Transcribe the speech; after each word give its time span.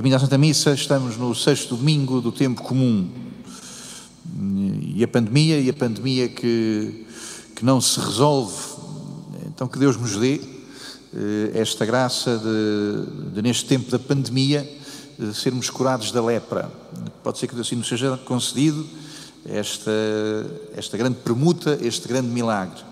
Bem-vindo 0.00 0.16
à 0.16 0.18
Santa 0.18 0.38
Missa, 0.38 0.72
estamos 0.72 1.18
no 1.18 1.34
sexto 1.34 1.76
domingo 1.76 2.22
do 2.22 2.32
tempo 2.32 2.62
comum. 2.62 3.06
E 4.96 5.04
a 5.04 5.06
pandemia, 5.06 5.60
e 5.60 5.68
a 5.68 5.74
pandemia 5.74 6.26
que, 6.26 7.04
que 7.54 7.62
não 7.62 7.82
se 7.82 8.00
resolve, 8.00 8.56
então 9.44 9.68
que 9.68 9.78
Deus 9.78 9.98
nos 9.98 10.16
dê 10.16 10.40
eh, 11.14 11.50
esta 11.52 11.84
graça 11.84 12.38
de, 12.38 13.34
de 13.34 13.42
neste 13.42 13.66
tempo 13.66 13.90
da 13.90 13.98
pandemia, 13.98 14.66
de 15.18 15.34
sermos 15.34 15.68
curados 15.68 16.10
da 16.12 16.24
lepra. 16.24 16.72
Pode 17.22 17.38
ser 17.38 17.46
que 17.46 17.60
assim 17.60 17.76
nos 17.76 17.86
seja 17.86 18.16
concedido 18.24 18.86
esta, 19.44 19.90
esta 20.74 20.96
grande 20.96 21.18
permuta, 21.18 21.78
este 21.82 22.08
grande 22.08 22.28
milagre. 22.28 22.82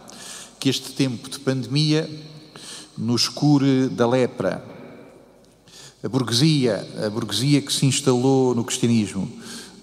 Que 0.61 0.69
este 0.69 0.93
tempo 0.93 1.31
de 1.31 1.39
pandemia 1.39 2.07
nos 2.99 3.29
cure 3.31 3.89
da 3.89 4.07
lepra. 4.07 4.63
A 6.01 6.09
burguesia, 6.09 6.87
a 7.05 7.11
burguesia 7.11 7.61
que 7.61 7.73
se 7.73 7.85
instalou 7.85 8.55
no 8.55 8.63
cristianismo 8.63 9.29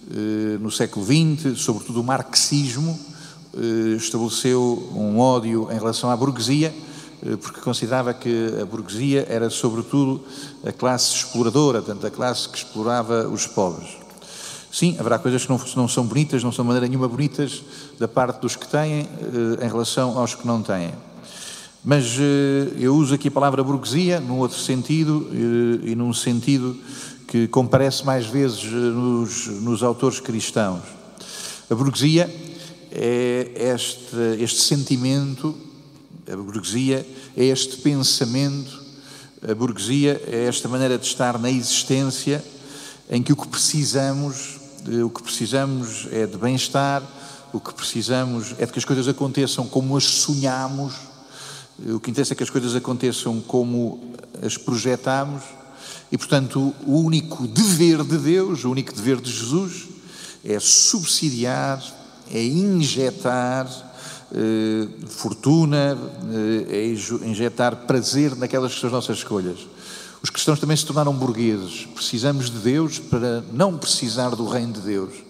eh, 0.09 0.57
no 0.62 0.71
século 0.71 1.05
XX, 1.05 1.59
sobretudo 1.59 1.99
o 1.99 2.03
marxismo, 2.05 2.98
eh, 3.53 3.98
estabeleceu 3.98 4.93
um 4.95 5.20
ódio 5.20 5.67
em 5.70 5.76
relação 5.76 6.09
à 6.09 6.16
burguesia, 6.16 6.73
eh, 7.21 7.35
porque 7.35 7.59
considerava 7.59 8.13
que 8.13 8.48
a 8.62 8.63
burguesia 8.63 9.26
era 9.27 9.49
sobretudo 9.49 10.23
a 10.66 10.71
classe 10.71 11.13
exploradora, 11.16 11.81
portanto, 11.81 12.07
a 12.07 12.12
classe 12.12 12.48
que 12.48 12.59
explorava 12.59 13.27
os 13.27 13.45
pobres. 13.45 13.98
Sim, 14.71 14.95
haverá 14.98 15.20
coisas 15.20 15.43
que 15.43 15.49
não, 15.49 15.59
não 15.76 15.88
são 15.90 16.05
bonitas, 16.05 16.41
não 16.41 16.52
são 16.54 16.63
de 16.63 16.68
maneira 16.68 16.88
nenhuma 16.88 17.09
bonitas 17.09 17.62
da 17.99 18.07
parte 18.07 18.40
dos 18.40 18.55
que 18.55 18.68
têm 18.70 19.05
em 19.62 19.68
relação 19.68 20.18
aos 20.18 20.34
que 20.34 20.48
não 20.48 20.62
têm. 20.62 20.93
Mas 21.85 22.17
eu 22.80 22.95
uso 22.95 23.13
aqui 23.13 23.27
a 23.27 23.31
palavra 23.31 23.63
burguesia 23.63 24.20
num 24.20 24.39
outro 24.39 24.57
sentido 24.57 25.30
e 25.84 25.93
num 25.93 26.12
sentido 26.13 26.76
que 27.27 27.48
comparece 27.48 28.03
mais 28.03 28.26
vezes 28.26 28.63
nos, 28.63 29.45
nos 29.62 29.84
autores 29.84 30.20
cristãos. 30.20 30.81
A 31.70 31.76
burguesia 31.76 32.27
é 32.91 33.71
este, 33.76 34.15
este 34.40 34.62
sentimento, 34.62 35.55
a 36.27 36.35
burguesia 36.35 37.05
é 37.37 37.45
este 37.45 37.77
pensamento, 37.77 38.82
a 39.48 39.54
burguesia 39.54 40.20
é 40.26 40.45
esta 40.45 40.67
maneira 40.67 40.98
de 40.98 41.05
estar 41.05 41.38
na 41.38 41.51
existência 41.51 42.43
em 43.12 43.21
que 43.21 43.32
o 43.32 43.35
que 43.35 43.48
precisamos, 43.48 44.60
o 45.04 45.10
que 45.12 45.21
precisamos 45.21 46.07
é 46.12 46.26
de 46.26 46.35
bem-estar, 46.35 47.04
o 47.54 47.60
que 47.60 47.76
precisamos 47.76 48.55
é 48.57 48.65
de 48.65 48.71
que 48.71 48.79
as 48.79 48.85
coisas 48.85 49.07
aconteçam 49.07 49.67
como 49.67 49.95
as 49.95 50.05
sonhamos, 50.05 51.13
o 51.79 51.99
que 51.99 52.09
interessa 52.09 52.34
é 52.34 52.35
que 52.35 52.43
as 52.43 52.49
coisas 52.49 52.76
aconteçam 52.76 53.41
como 53.41 54.13
as 54.41 54.57
projetamos 54.57 55.43
e, 56.12 56.17
portanto, 56.17 56.73
o 56.85 56.99
único 56.99 57.48
dever 57.48 58.04
de 58.04 58.17
Deus, 58.17 58.63
o 58.63 58.71
único 58.71 58.93
dever 58.93 59.20
de 59.20 59.32
Jesus 59.32 59.87
é 60.43 60.59
subsidiar, 60.59 61.84
é 62.32 62.43
injetar 62.43 63.67
eh, 64.31 64.88
fortuna, 65.07 65.97
eh, 66.69 66.78
é 66.78 67.28
injetar 67.28 67.75
prazer 67.88 68.35
naquelas 68.35 68.73
que 68.73 68.79
são 68.79 68.88
as 68.88 68.94
nossas 68.94 69.17
escolhas. 69.17 69.67
Os 70.22 70.29
cristãos 70.29 70.59
também 70.59 70.78
se 70.78 70.85
tornaram 70.85 71.13
burgueses. 71.13 71.88
Precisamos 71.94 72.50
de 72.50 72.59
Deus 72.59 72.97
para 72.97 73.44
não 73.51 73.78
precisar 73.78 74.29
do 74.29 74.47
reino 74.47 74.73
de 74.73 74.81
Deus. 74.81 75.25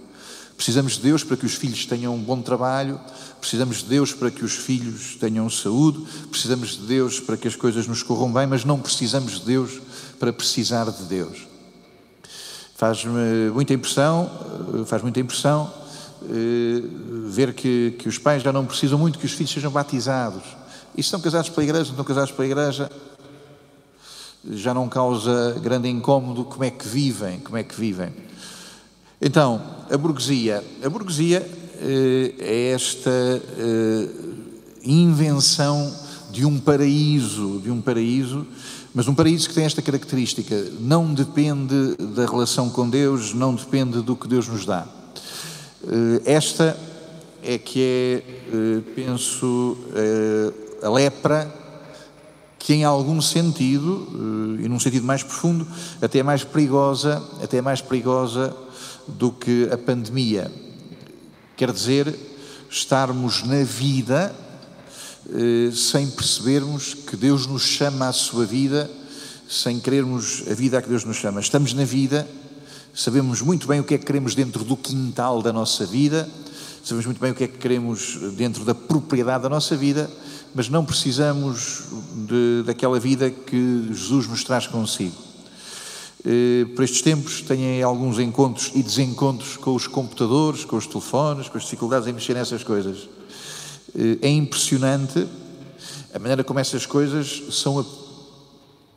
Precisamos 0.55 0.93
de 0.93 1.01
Deus 1.01 1.23
para 1.23 1.35
que 1.35 1.45
os 1.45 1.53
filhos 1.55 1.85
tenham 1.85 2.15
um 2.15 2.21
bom 2.21 2.41
trabalho, 2.41 2.99
precisamos 3.39 3.77
de 3.77 3.85
Deus 3.85 4.13
para 4.13 4.31
que 4.31 4.45
os 4.45 4.53
filhos 4.53 5.15
tenham 5.19 5.49
saúde, 5.49 5.99
precisamos 6.29 6.77
de 6.77 6.85
Deus 6.85 7.19
para 7.19 7.35
que 7.35 7.47
as 7.47 7.55
coisas 7.55 7.87
nos 7.87 8.01
corram 8.01 8.31
bem, 8.31 8.47
mas 8.47 8.63
não 8.63 8.79
precisamos 8.79 9.39
de 9.39 9.45
Deus 9.45 9.81
para 10.17 10.31
precisar 10.31 10.89
de 10.89 11.03
Deus. 11.03 11.45
Faz-me 12.75 13.51
muita 13.53 13.73
impressão, 13.73 14.29
faz 14.85 15.01
muita 15.01 15.19
impressão 15.19 15.71
eh, 16.23 16.81
ver 17.27 17.53
que, 17.53 17.95
que 17.99 18.07
os 18.09 18.17
pais 18.17 18.41
já 18.41 18.51
não 18.51 18.65
precisam 18.65 18.97
muito 18.97 19.19
que 19.19 19.25
os 19.25 19.33
filhos 19.33 19.51
sejam 19.51 19.71
batizados. 19.71 20.43
E 20.97 21.03
se 21.03 21.07
estão 21.07 21.19
casados 21.19 21.49
pela 21.49 21.63
igreja, 21.63 21.85
não 21.85 21.91
estão 21.91 22.05
casados 22.05 22.31
pela 22.31 22.47
igreja, 22.47 22.89
já 24.51 24.73
não 24.73 24.87
causa 24.87 25.59
grande 25.61 25.89
incómodo 25.89 26.45
como 26.45 26.63
é 26.63 26.71
que 26.71 26.87
vivem, 26.87 27.39
como 27.39 27.57
é 27.57 27.63
que 27.63 27.75
vivem. 27.79 28.13
Então, 29.21 29.61
a 29.89 29.97
burguesia, 29.97 30.63
a 30.83 30.89
burguesia 30.89 31.47
eh, 31.81 32.33
é 32.39 32.71
esta 32.71 33.09
eh, 33.09 34.07
invenção 34.83 35.93
de 36.31 36.45
um 36.45 36.59
paraíso, 36.59 37.61
de 37.63 37.71
um 37.71 37.81
paraíso, 37.81 38.45
mas 38.93 39.07
um 39.07 39.15
paraíso 39.15 39.49
que 39.49 39.55
tem 39.55 39.65
esta 39.65 39.81
característica, 39.81 40.55
não 40.79 41.13
depende 41.13 41.95
da 42.15 42.25
relação 42.25 42.69
com 42.69 42.89
Deus, 42.89 43.33
não 43.33 43.55
depende 43.55 44.01
do 44.01 44.15
que 44.15 44.27
Deus 44.27 44.47
nos 44.47 44.65
dá. 44.65 44.87
Eh, 45.87 46.21
esta 46.25 46.77
é 47.43 47.57
que 47.57 47.81
é, 47.81 48.23
eh, 48.51 48.81
penso, 48.95 49.77
eh, 49.93 50.85
a 50.85 50.89
lepra 50.89 51.53
que 52.65 52.73
em 52.73 52.83
algum 52.83 53.21
sentido, 53.21 54.07
e 54.59 54.67
num 54.67 54.79
sentido 54.79 55.05
mais 55.05 55.21
profundo, 55.21 55.67
até 56.01 56.17
é 56.17 56.23
mais 56.23 56.43
perigosa, 56.43 57.21
até 57.39 57.57
é 57.57 57.61
mais 57.61 57.79
perigosa 57.79 58.57
do 59.07 59.31
que 59.31 59.69
a 59.71 59.77
pandemia. 59.77 60.51
Quer 61.55 61.71
dizer, 61.71 62.17
estarmos 62.67 63.43
na 63.43 63.63
vida 63.63 64.35
sem 65.71 66.09
percebermos 66.09 66.95
que 66.95 67.15
Deus 67.15 67.45
nos 67.45 67.61
chama 67.61 68.07
à 68.07 68.11
sua 68.11 68.47
vida, 68.47 68.89
sem 69.47 69.79
querermos 69.79 70.43
a 70.49 70.55
vida 70.55 70.79
a 70.79 70.81
que 70.81 70.89
Deus 70.89 71.05
nos 71.05 71.17
chama. 71.17 71.39
Estamos 71.39 71.71
na 71.71 71.85
vida, 71.85 72.27
sabemos 72.95 73.43
muito 73.43 73.67
bem 73.67 73.79
o 73.79 73.83
que 73.83 73.93
é 73.93 73.97
que 73.99 74.05
queremos 74.05 74.33
dentro 74.33 74.63
do 74.63 74.75
quintal 74.75 75.39
da 75.39 75.53
nossa 75.53 75.85
vida, 75.85 76.27
sabemos 76.85 77.07
muito 77.07 77.19
bem 77.19 77.31
o 77.31 77.35
que 77.35 77.43
é 77.43 77.47
que 77.47 77.57
queremos 77.57 78.15
dentro 78.35 78.63
da 78.63 78.75
propriedade 78.75 79.41
da 79.41 79.49
nossa 79.49 79.75
vida, 79.75 80.07
mas 80.53 80.69
não 80.69 80.85
precisamos 80.85 81.85
de, 82.27 82.61
daquela 82.63 82.99
vida 82.99 83.31
que 83.31 83.87
Jesus 83.91 84.27
nos 84.27 84.43
traz 84.43 84.67
consigo. 84.67 85.15
Eh, 86.23 86.65
por 86.75 86.83
estes 86.83 87.01
tempos 87.01 87.41
tenho 87.41 87.85
alguns 87.87 88.19
encontros 88.19 88.71
e 88.75 88.83
desencontros 88.83 89.57
com 89.57 89.73
os 89.73 89.87
computadores, 89.87 90.63
com 90.63 90.75
os 90.75 90.85
telefones, 90.85 91.49
com 91.49 91.57
as 91.57 91.63
dificuldades 91.63 92.07
em 92.07 92.13
mexer 92.13 92.35
nessas 92.35 92.63
coisas. 92.63 93.09
Eh, 93.95 94.19
é 94.21 94.29
impressionante 94.29 95.27
a 96.13 96.19
maneira 96.19 96.43
como 96.43 96.59
essas 96.59 96.85
coisas 96.85 97.45
são 97.49 97.83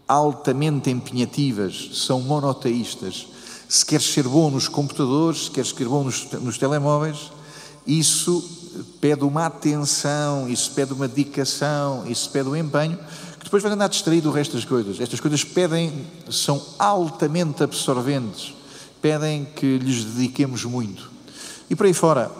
altamente 0.06 0.90
empenhativas, 0.90 1.90
são 1.94 2.20
monoteístas 2.20 3.28
se 3.68 3.84
queres 3.84 4.06
ser 4.06 4.26
bom 4.26 4.50
nos 4.50 4.66
computadores, 4.66 5.44
se 5.44 5.50
queres 5.50 5.70
ser 5.70 5.86
bom 5.86 6.02
nos, 6.02 6.24
nos 6.32 6.56
telemóveis, 6.56 7.30
isso 7.88 8.44
pede 9.00 9.24
uma 9.24 9.46
atenção, 9.46 10.46
isso 10.46 10.70
pede 10.72 10.92
uma 10.92 11.08
dedicação, 11.08 12.04
isso 12.06 12.28
pede 12.28 12.46
um 12.46 12.54
empenho, 12.54 12.98
que 13.38 13.44
depois 13.44 13.62
vai 13.62 13.72
andar 13.72 13.88
distraído 13.88 14.28
do 14.28 14.34
resto 14.34 14.54
das 14.54 14.64
coisas. 14.66 15.00
Estas 15.00 15.18
coisas 15.18 15.42
pedem, 15.42 15.90
são 16.30 16.62
altamente 16.78 17.62
absorventes, 17.62 18.54
pedem 19.00 19.46
que 19.56 19.78
lhes 19.78 20.04
dediquemos 20.04 20.64
muito. 20.64 21.10
E 21.70 21.74
por 21.74 21.86
aí 21.86 21.94
fora, 21.94 22.30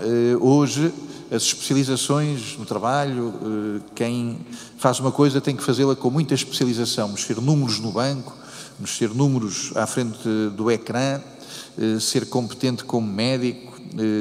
eh, 0.00 0.36
hoje, 0.40 0.90
as 1.30 1.42
especializações 1.42 2.56
no 2.56 2.64
trabalho, 2.64 3.34
eh, 3.34 3.80
quem 3.94 4.38
faz 4.78 5.00
uma 5.00 5.12
coisa 5.12 5.38
tem 5.40 5.54
que 5.54 5.62
fazê-la 5.62 5.94
com 5.94 6.10
muita 6.10 6.34
especialização, 6.34 7.08
mexer 7.08 7.40
números 7.42 7.78
no 7.78 7.92
banco, 7.92 8.34
mexer 8.80 9.10
números 9.10 9.70
à 9.76 9.86
frente 9.86 10.18
do 10.56 10.70
ecrã, 10.70 11.20
eh, 11.76 12.00
ser 12.00 12.26
competente 12.26 12.84
como 12.84 13.06
médico, 13.06 13.73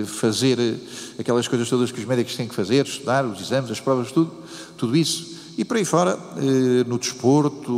fazer 0.05 0.59
eh, 0.59 0.75
aquelas 1.19 1.47
coisas 1.47 1.69
todas 1.69 1.91
que 1.91 1.99
os 1.99 2.05
médicos 2.05 2.35
têm 2.35 2.47
que 2.47 2.55
fazer, 2.55 2.85
estudar, 2.85 3.25
os 3.25 3.41
exames, 3.41 3.71
as 3.71 3.79
provas, 3.79 4.11
tudo, 4.11 4.31
tudo 4.77 4.95
isso. 4.95 5.33
E 5.57 5.63
por 5.63 5.77
aí 5.77 5.85
fora, 5.85 6.17
no 6.87 6.97
desporto, 6.97 7.71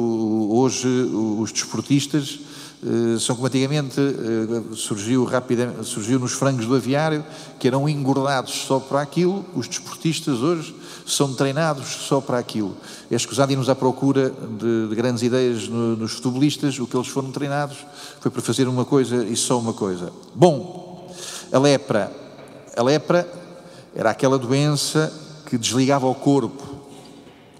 hoje 0.49 0.87
os 0.87 1.51
desportistas 1.51 2.39
eh, 2.85 3.17
são 3.19 3.35
como 3.35 3.47
antigamente 3.47 3.99
eh, 3.99 4.75
surgiu, 4.75 5.23
rapidamente, 5.23 5.83
surgiu 5.85 6.19
nos 6.19 6.33
frangos 6.33 6.67
do 6.67 6.75
aviário, 6.75 7.25
que 7.59 7.67
eram 7.67 7.89
engordados 7.89 8.53
só 8.53 8.79
para 8.79 9.01
aquilo, 9.01 9.43
os 9.55 9.67
desportistas 9.67 10.39
hoje 10.41 10.75
são 11.03 11.33
treinados 11.33 11.87
só 11.87 12.21
para 12.21 12.37
aquilo. 12.37 12.77
É 13.09 13.15
escusado 13.15 13.51
irmos 13.51 13.69
à 13.69 13.75
procura 13.75 14.29
de, 14.29 14.87
de 14.89 14.95
grandes 14.95 15.23
ideias 15.23 15.67
no, 15.67 15.95
nos 15.95 16.13
futebolistas, 16.13 16.77
o 16.77 16.85
que 16.85 16.95
eles 16.95 17.07
foram 17.07 17.31
treinados 17.31 17.77
foi 18.21 18.29
para 18.29 18.41
fazer 18.41 18.67
uma 18.67 18.85
coisa 18.85 19.25
e 19.25 19.35
só 19.35 19.57
uma 19.57 19.73
coisa. 19.73 20.13
Bom, 20.35 20.84
a 21.51 21.59
lepra. 21.59 22.11
A 22.75 22.83
lepra 22.83 23.27
era 23.95 24.09
aquela 24.09 24.37
doença 24.37 25.11
que 25.45 25.57
desligava 25.57 26.07
o 26.07 26.15
corpo. 26.15 26.63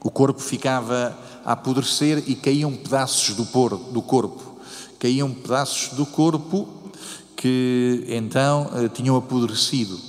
O 0.04 0.12
corpo 0.12 0.40
ficava 0.40 1.18
a 1.44 1.54
apodrecer 1.54 2.24
e 2.28 2.36
caíam 2.36 2.74
pedaços 2.76 3.36
do, 3.36 3.46
por, 3.46 3.76
do 3.76 4.02
corpo 4.02 4.56
caíam 5.06 5.32
pedaços 5.32 5.90
do 5.90 6.04
corpo 6.04 6.68
que 7.36 8.06
então 8.08 8.72
eh, 8.74 8.90
tinham 8.90 9.16
apodrecido. 9.16 10.00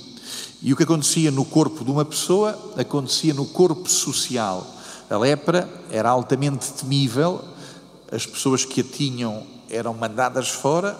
E 0.59 0.73
o 0.73 0.75
que 0.75 0.81
acontecia 0.81 1.29
no 1.29 1.45
corpo 1.45 1.85
de 1.85 1.91
uma 1.91 2.03
pessoa 2.03 2.57
acontecia 2.75 3.31
no 3.31 3.45
corpo 3.45 3.87
social. 3.87 4.65
A 5.07 5.15
lepra 5.15 5.69
era 5.91 6.09
altamente 6.09 6.73
temível, 6.73 7.41
as 8.11 8.25
pessoas 8.25 8.65
que 8.65 8.81
a 8.81 8.83
tinham 8.83 9.45
eram 9.69 9.93
mandadas 9.93 10.49
fora 10.49 10.97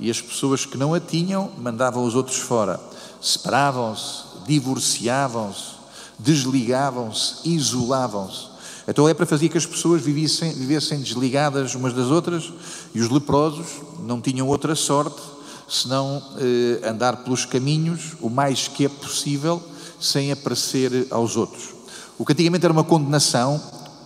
e 0.00 0.10
as 0.10 0.20
pessoas 0.20 0.64
que 0.64 0.76
não 0.76 0.94
a 0.94 1.00
tinham 1.00 1.50
mandavam 1.58 2.04
os 2.04 2.14
outros 2.14 2.38
fora. 2.38 2.78
Separavam-se, 3.20 4.24
divorciavam-se, 4.46 5.72
desligavam-se, 6.18 7.48
isolavam-se. 7.48 8.48
Então 8.86 9.04
a 9.04 9.08
lepra 9.08 9.26
fazia 9.26 9.48
que 9.48 9.58
as 9.58 9.66
pessoas 9.66 10.00
vivessem, 10.00 10.52
vivessem 10.52 11.00
desligadas 11.00 11.74
umas 11.74 11.92
das 11.92 12.06
outras 12.06 12.52
e 12.94 13.00
os 13.00 13.10
leprosos 13.10 13.66
não 14.00 14.20
tinham 14.20 14.48
outra 14.48 14.74
sorte 14.74 15.20
senão 15.68 16.22
eh, 16.38 16.88
andar 16.88 17.18
pelos 17.22 17.44
caminhos 17.44 18.16
o 18.20 18.30
mais 18.30 18.66
que 18.66 18.86
é 18.86 18.88
possível 18.88 19.62
sem 20.00 20.32
aparecer 20.32 21.06
aos 21.10 21.36
outros. 21.36 21.74
O 22.16 22.24
que 22.24 22.32
antigamente 22.32 22.64
era 22.64 22.72
uma 22.72 22.84
condenação, 22.84 23.60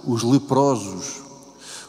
os 0.04 0.24
leprosos, 0.24 1.22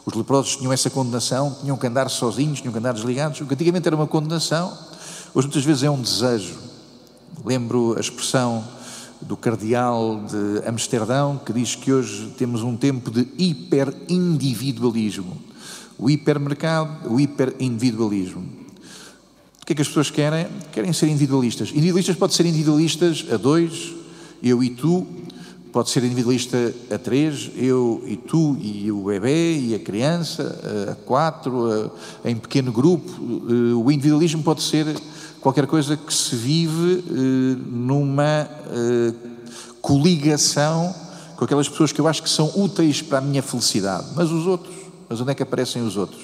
os 0.06 0.14
leprosos 0.14 0.58
tinham 0.58 0.74
essa 0.74 0.90
condenação, 0.90 1.56
tinham 1.62 1.78
que 1.78 1.88
andar 1.88 2.10
sozinhos, 2.10 2.60
tinham 2.60 2.74
que 2.74 2.80
andar 2.80 2.94
desligados. 2.94 3.40
O 3.40 3.46
que 3.46 3.54
antigamente 3.54 3.88
era 3.88 3.96
uma 3.96 4.08
condenação, 4.08 4.78
hoje 5.34 5.48
muitas 5.48 5.64
vezes 5.64 5.84
é 5.84 5.90
um 5.90 6.02
desejo. 6.02 6.56
Lembro 7.46 7.96
a 7.98 8.00
expressão 8.00 8.64
do 9.22 9.38
cardeal 9.38 10.22
de 10.30 10.68
Amsterdão, 10.68 11.40
que 11.44 11.54
diz 11.54 11.76
que 11.76 11.94
hoje 11.94 12.34
temos 12.38 12.62
um 12.62 12.76
tempo 12.76 13.10
de 13.10 13.28
hiperindividualismo. 13.38 15.42
O 15.98 16.10
hipermercado, 16.10 17.10
o 17.10 17.20
hiperindividualismo. 17.20 18.42
O 19.62 19.66
que 19.66 19.72
é 19.72 19.76
que 19.76 19.82
as 19.82 19.88
pessoas 19.88 20.12
querem? 20.12 20.48
Querem 20.74 20.92
ser 20.92 21.08
individualistas. 21.08 21.70
Individualistas 21.70 22.18
pode 22.18 22.34
ser 22.34 22.46
individualistas 22.46 23.26
a 23.32 23.38
dois, 23.38 23.94
eu 24.42 24.62
e 24.62 24.70
tu, 24.70 25.08
pode 25.74 25.90
ser 25.90 26.04
individualista 26.04 26.72
a 26.92 27.00
três, 27.00 27.50
eu 27.56 28.04
e 28.06 28.16
tu 28.16 28.56
e 28.62 28.92
o 28.92 29.06
bebê 29.06 29.58
e 29.58 29.74
a 29.74 29.80
criança, 29.80 30.56
a 30.92 30.96
quatro, 31.04 31.92
a, 32.24 32.30
em 32.30 32.36
pequeno 32.36 32.72
grupo. 32.72 33.10
Eh, 33.10 33.74
o 33.74 33.92
individualismo 33.92 34.44
pode 34.44 34.62
ser 34.62 34.86
qualquer 35.42 35.66
coisa 35.66 35.98
que 35.98 36.14
se 36.14 36.36
vive 36.36 37.04
eh, 37.10 37.58
numa 37.66 38.48
eh, 38.70 39.14
coligação 39.82 40.94
com 41.36 41.44
aquelas 41.44 41.68
pessoas 41.68 41.92
que 41.92 42.00
eu 42.00 42.08
acho 42.08 42.22
que 42.22 42.30
são 42.30 42.52
úteis 42.56 43.02
para 43.02 43.18
a 43.18 43.22
minha 43.22 43.42
felicidade. 43.42 44.06
Mas 44.16 44.30
os 44.30 44.46
outros? 44.46 44.76
Mas 45.10 45.20
onde 45.20 45.32
é 45.32 45.34
que 45.34 45.42
aparecem 45.42 45.82
os 45.82 45.98
outros? 45.98 46.22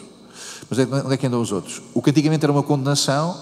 Mas 0.69 0.77
onde 0.77 1.13
é 1.15 1.17
que 1.17 1.25
andam 1.25 1.41
os 1.41 1.51
outros? 1.51 1.81
O 1.95 2.03
que 2.03 2.11
antigamente 2.11 2.45
era 2.45 2.51
uma 2.51 2.61
condenação, 2.61 3.35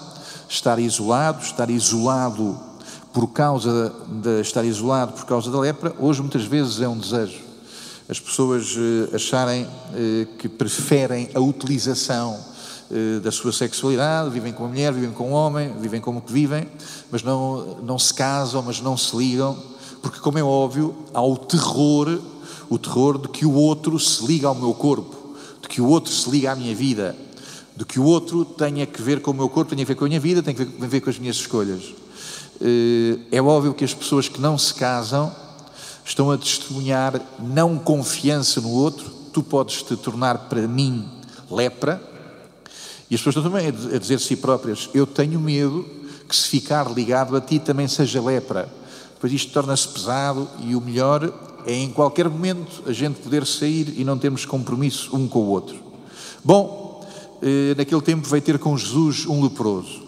estar 0.48 0.78
isolado, 0.78 1.42
estar 1.42 1.68
isolado 1.68 2.67
por 3.12 3.28
causa 3.28 3.92
de 4.06 4.40
estar 4.40 4.64
isolado 4.64 5.12
por 5.12 5.24
causa 5.24 5.50
da 5.50 5.58
lepra, 5.58 5.94
hoje 5.98 6.20
muitas 6.20 6.44
vezes 6.44 6.80
é 6.80 6.88
um 6.88 6.98
desejo. 6.98 7.40
As 8.08 8.18
pessoas 8.18 8.74
eh, 8.76 9.14
acharem 9.14 9.66
que 10.38 10.48
preferem 10.48 11.28
a 11.34 11.40
utilização 11.40 12.38
eh, 12.90 13.20
da 13.20 13.30
sua 13.30 13.52
sexualidade, 13.52 14.30
vivem 14.30 14.50
com 14.50 14.64
a 14.64 14.68
mulher, 14.68 14.94
vivem 14.94 15.10
com 15.10 15.24
o 15.24 15.32
homem, 15.32 15.74
vivem 15.78 16.00
como 16.00 16.22
que 16.22 16.32
vivem, 16.32 16.66
mas 17.10 17.22
não, 17.22 17.76
não 17.82 17.98
se 17.98 18.14
casam, 18.14 18.62
mas 18.62 18.80
não 18.80 18.96
se 18.96 19.14
ligam, 19.14 19.58
porque, 20.00 20.20
como 20.20 20.38
é 20.38 20.42
óbvio, 20.42 20.94
há 21.12 21.20
o 21.20 21.36
terror, 21.36 22.18
o 22.70 22.78
terror 22.78 23.18
de 23.18 23.28
que 23.28 23.44
o 23.44 23.52
outro 23.52 23.98
se 23.98 24.24
liga 24.24 24.48
ao 24.48 24.54
meu 24.54 24.72
corpo, 24.72 25.34
de 25.60 25.68
que 25.68 25.82
o 25.82 25.86
outro 25.86 26.10
se 26.10 26.30
liga 26.30 26.52
à 26.52 26.56
minha 26.56 26.74
vida, 26.74 27.14
de 27.76 27.84
que 27.84 28.00
o 28.00 28.04
outro 28.04 28.42
tenha 28.42 28.86
que 28.86 29.02
ver 29.02 29.20
com 29.20 29.32
o 29.32 29.34
meu 29.34 29.50
corpo, 29.50 29.68
tenha 29.68 29.84
que 29.84 29.88
ver 29.88 29.94
com 29.94 30.06
a 30.06 30.08
minha 30.08 30.20
vida, 30.20 30.42
tenha 30.42 30.54
que 30.54 30.64
ver 30.64 31.02
com 31.02 31.10
as 31.10 31.18
minhas 31.18 31.36
escolhas. 31.36 31.82
Eh, 32.60 33.18
é 33.30 33.40
óbvio 33.40 33.74
que 33.74 33.84
as 33.84 33.94
pessoas 33.94 34.28
que 34.28 34.40
não 34.40 34.58
se 34.58 34.74
casam 34.74 35.34
estão 36.04 36.30
a 36.30 36.38
testemunhar 36.38 37.20
não 37.38 37.78
confiança 37.78 38.60
no 38.60 38.70
outro, 38.70 39.10
tu 39.32 39.42
podes 39.42 39.82
te 39.82 39.96
tornar 39.96 40.48
para 40.48 40.66
mim 40.66 41.08
lepra, 41.50 42.02
e 43.10 43.14
as 43.14 43.20
pessoas 43.20 43.36
estão 43.36 43.50
também 43.50 43.68
a 43.68 43.98
dizer 43.98 44.16
a 44.16 44.18
si 44.18 44.36
próprias: 44.36 44.90
Eu 44.92 45.06
tenho 45.06 45.40
medo 45.40 45.86
que 46.28 46.36
se 46.36 46.48
ficar 46.48 46.90
ligado 46.90 47.36
a 47.36 47.40
ti 47.40 47.58
também 47.58 47.88
seja 47.88 48.20
lepra. 48.20 48.68
Depois 49.14 49.32
isto 49.32 49.52
torna-se 49.52 49.88
pesado 49.88 50.48
e 50.60 50.76
o 50.76 50.80
melhor 50.80 51.32
é 51.66 51.74
em 51.74 51.90
qualquer 51.90 52.28
momento 52.28 52.82
a 52.86 52.92
gente 52.92 53.20
poder 53.20 53.46
sair 53.46 53.94
e 53.96 54.04
não 54.04 54.18
termos 54.18 54.44
compromisso 54.44 55.16
um 55.16 55.26
com 55.26 55.40
o 55.40 55.48
outro. 55.48 55.76
Bom, 56.44 57.04
eh, 57.42 57.74
naquele 57.76 58.00
tempo 58.02 58.28
veio 58.28 58.42
ter 58.42 58.58
com 58.58 58.76
Jesus 58.76 59.26
um 59.26 59.42
leproso. 59.42 60.07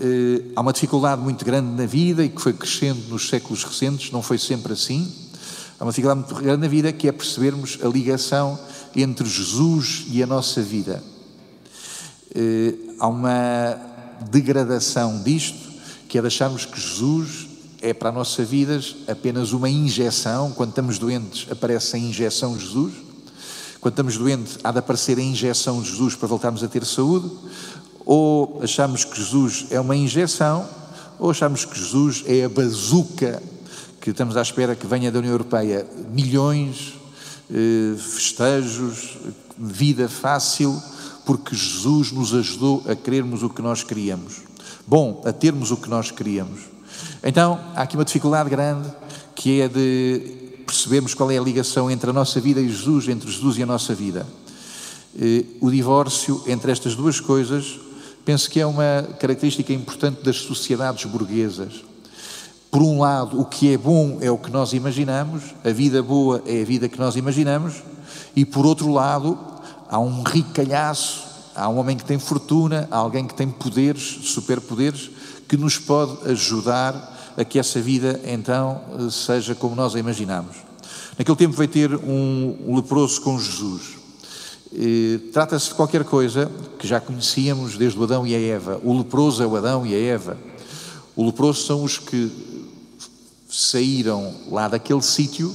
Eh, 0.00 0.42
há 0.56 0.60
uma 0.60 0.72
dificuldade 0.72 1.22
muito 1.22 1.44
grande 1.44 1.68
na 1.68 1.86
vida 1.86 2.24
e 2.24 2.28
que 2.28 2.40
foi 2.40 2.52
crescendo 2.52 3.00
nos 3.08 3.28
séculos 3.28 3.62
recentes, 3.64 4.10
não 4.10 4.22
foi 4.22 4.38
sempre 4.38 4.72
assim. 4.72 5.10
Há 5.78 5.84
uma 5.84 5.92
dificuldade 5.92 6.20
muito 6.20 6.42
grande 6.42 6.62
na 6.62 6.68
vida 6.68 6.92
que 6.92 7.08
é 7.08 7.12
percebermos 7.12 7.78
a 7.82 7.88
ligação 7.88 8.58
entre 8.96 9.28
Jesus 9.28 10.06
e 10.10 10.22
a 10.22 10.26
nossa 10.26 10.62
vida. 10.62 11.02
Eh, 12.34 12.74
há 12.98 13.06
uma 13.06 13.76
degradação 14.30 15.22
disto, 15.22 15.72
que 16.08 16.18
é 16.18 16.20
de 16.20 16.26
acharmos 16.26 16.64
que 16.64 16.80
Jesus 16.80 17.48
é 17.80 17.92
para 17.92 18.08
a 18.08 18.12
nossa 18.12 18.44
vida 18.44 18.80
apenas 19.06 19.52
uma 19.52 19.68
injeção. 19.68 20.50
Quando 20.52 20.70
estamos 20.70 20.98
doentes, 20.98 21.46
aparece 21.50 21.96
a 21.96 21.98
injeção 21.98 22.58
Jesus. 22.58 22.94
Quando 23.80 23.92
estamos 23.92 24.16
doentes, 24.16 24.58
há 24.64 24.72
de 24.72 24.78
aparecer 24.78 25.18
a 25.18 25.22
injeção 25.22 25.84
Jesus 25.84 26.16
para 26.16 26.26
voltarmos 26.26 26.64
a 26.64 26.68
ter 26.68 26.84
saúde. 26.86 27.30
Ou 28.04 28.60
achamos 28.62 29.04
que 29.04 29.16
Jesus 29.16 29.66
é 29.70 29.80
uma 29.80 29.96
injeção, 29.96 30.68
ou 31.18 31.30
achamos 31.30 31.64
que 31.64 31.78
Jesus 31.78 32.22
é 32.26 32.44
a 32.44 32.48
bazuca 32.48 33.42
que 34.00 34.10
estamos 34.10 34.36
à 34.36 34.42
espera 34.42 34.76
que 34.76 34.86
venha 34.86 35.10
da 35.10 35.18
União 35.18 35.32
Europeia. 35.32 35.86
Milhões, 36.12 36.94
eh, 37.50 37.96
festejos, 37.96 39.16
vida 39.56 40.08
fácil 40.08 40.78
porque 41.24 41.56
Jesus 41.56 42.12
nos 42.12 42.34
ajudou 42.34 42.82
a 42.86 42.94
querermos 42.94 43.42
o 43.42 43.48
que 43.48 43.62
nós 43.62 43.82
queríamos. 43.82 44.42
Bom, 44.86 45.22
a 45.24 45.32
termos 45.32 45.70
o 45.70 45.76
que 45.76 45.88
nós 45.88 46.10
queríamos. 46.10 46.60
Então, 47.22 47.58
há 47.74 47.82
aqui 47.82 47.96
uma 47.96 48.04
dificuldade 48.04 48.50
grande 48.50 48.88
que 49.34 49.60
é 49.60 49.68
de 49.68 50.60
percebermos 50.66 51.14
qual 51.14 51.30
é 51.30 51.38
a 51.38 51.42
ligação 51.42 51.90
entre 51.90 52.10
a 52.10 52.12
nossa 52.12 52.40
vida 52.40 52.60
e 52.60 52.68
Jesus, 52.68 53.08
entre 53.08 53.30
Jesus 53.30 53.56
e 53.56 53.62
a 53.62 53.66
nossa 53.66 53.94
vida. 53.94 54.26
Eh, 55.18 55.44
o 55.60 55.70
divórcio 55.70 56.42
entre 56.46 56.72
estas 56.72 56.94
duas 56.94 57.20
coisas, 57.20 57.78
penso 58.24 58.50
que 58.50 58.60
é 58.60 58.66
uma 58.66 59.06
característica 59.18 59.72
importante 59.72 60.22
das 60.22 60.36
sociedades 60.36 61.04
burguesas. 61.04 61.84
Por 62.70 62.82
um 62.82 63.00
lado, 63.00 63.40
o 63.40 63.44
que 63.44 63.72
é 63.72 63.78
bom 63.78 64.18
é 64.20 64.30
o 64.30 64.38
que 64.38 64.50
nós 64.50 64.72
imaginamos, 64.72 65.42
a 65.64 65.70
vida 65.70 66.02
boa 66.02 66.42
é 66.46 66.62
a 66.62 66.64
vida 66.64 66.88
que 66.88 66.98
nós 66.98 67.14
imaginamos, 67.14 67.82
e 68.34 68.44
por 68.44 68.66
outro 68.66 68.90
lado, 68.90 69.38
há 69.88 69.98
um 69.98 70.22
ricalhaço, 70.22 71.22
há 71.54 71.68
um 71.68 71.78
homem 71.78 71.96
que 71.96 72.04
tem 72.04 72.18
fortuna, 72.18 72.88
há 72.90 72.96
alguém 72.96 73.26
que 73.26 73.34
tem 73.34 73.48
poderes, 73.48 74.20
superpoderes, 74.24 75.10
que 75.48 75.56
nos 75.56 75.78
pode 75.78 76.28
ajudar 76.30 77.12
a 77.36 77.44
que 77.44 77.58
essa 77.58 77.80
vida 77.80 78.20
então 78.24 78.80
seja 79.10 79.54
como 79.54 79.76
nós 79.76 79.94
a 79.94 79.98
imaginamos. 79.98 80.56
Naquele 81.18 81.36
tempo 81.36 81.56
veio 81.56 81.68
ter 81.68 81.94
um, 81.94 82.74
leproso 82.74 83.20
com 83.20 83.38
Jesus. 83.38 84.03
Trata-se 85.32 85.68
de 85.68 85.74
qualquer 85.74 86.04
coisa 86.04 86.50
que 86.78 86.86
já 86.86 87.00
conhecíamos 87.00 87.76
desde 87.76 87.98
o 87.98 88.04
Adão 88.04 88.26
e 88.26 88.34
a 88.34 88.40
Eva. 88.40 88.80
O 88.82 88.96
leproso 88.96 89.42
é 89.42 89.46
o 89.46 89.56
Adão 89.56 89.86
e 89.86 89.94
a 89.94 89.98
Eva. 89.98 90.36
O 91.14 91.24
leproso 91.24 91.64
são 91.64 91.84
os 91.84 91.98
que 91.98 92.30
saíram 93.48 94.34
lá 94.50 94.66
daquele 94.66 95.02
sítio 95.02 95.54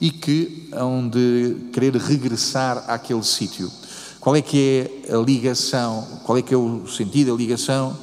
e 0.00 0.10
que 0.10 0.68
hão 0.72 1.08
de 1.08 1.56
querer 1.72 1.96
regressar 1.96 2.84
àquele 2.86 3.24
sítio. 3.24 3.70
Qual 4.20 4.36
é 4.36 4.42
que 4.42 5.00
é 5.08 5.14
a 5.14 5.18
ligação, 5.18 6.06
qual 6.24 6.38
é 6.38 6.42
que 6.42 6.54
é 6.54 6.56
o 6.56 6.86
sentido, 6.86 7.34
a 7.34 7.36
ligação 7.36 7.96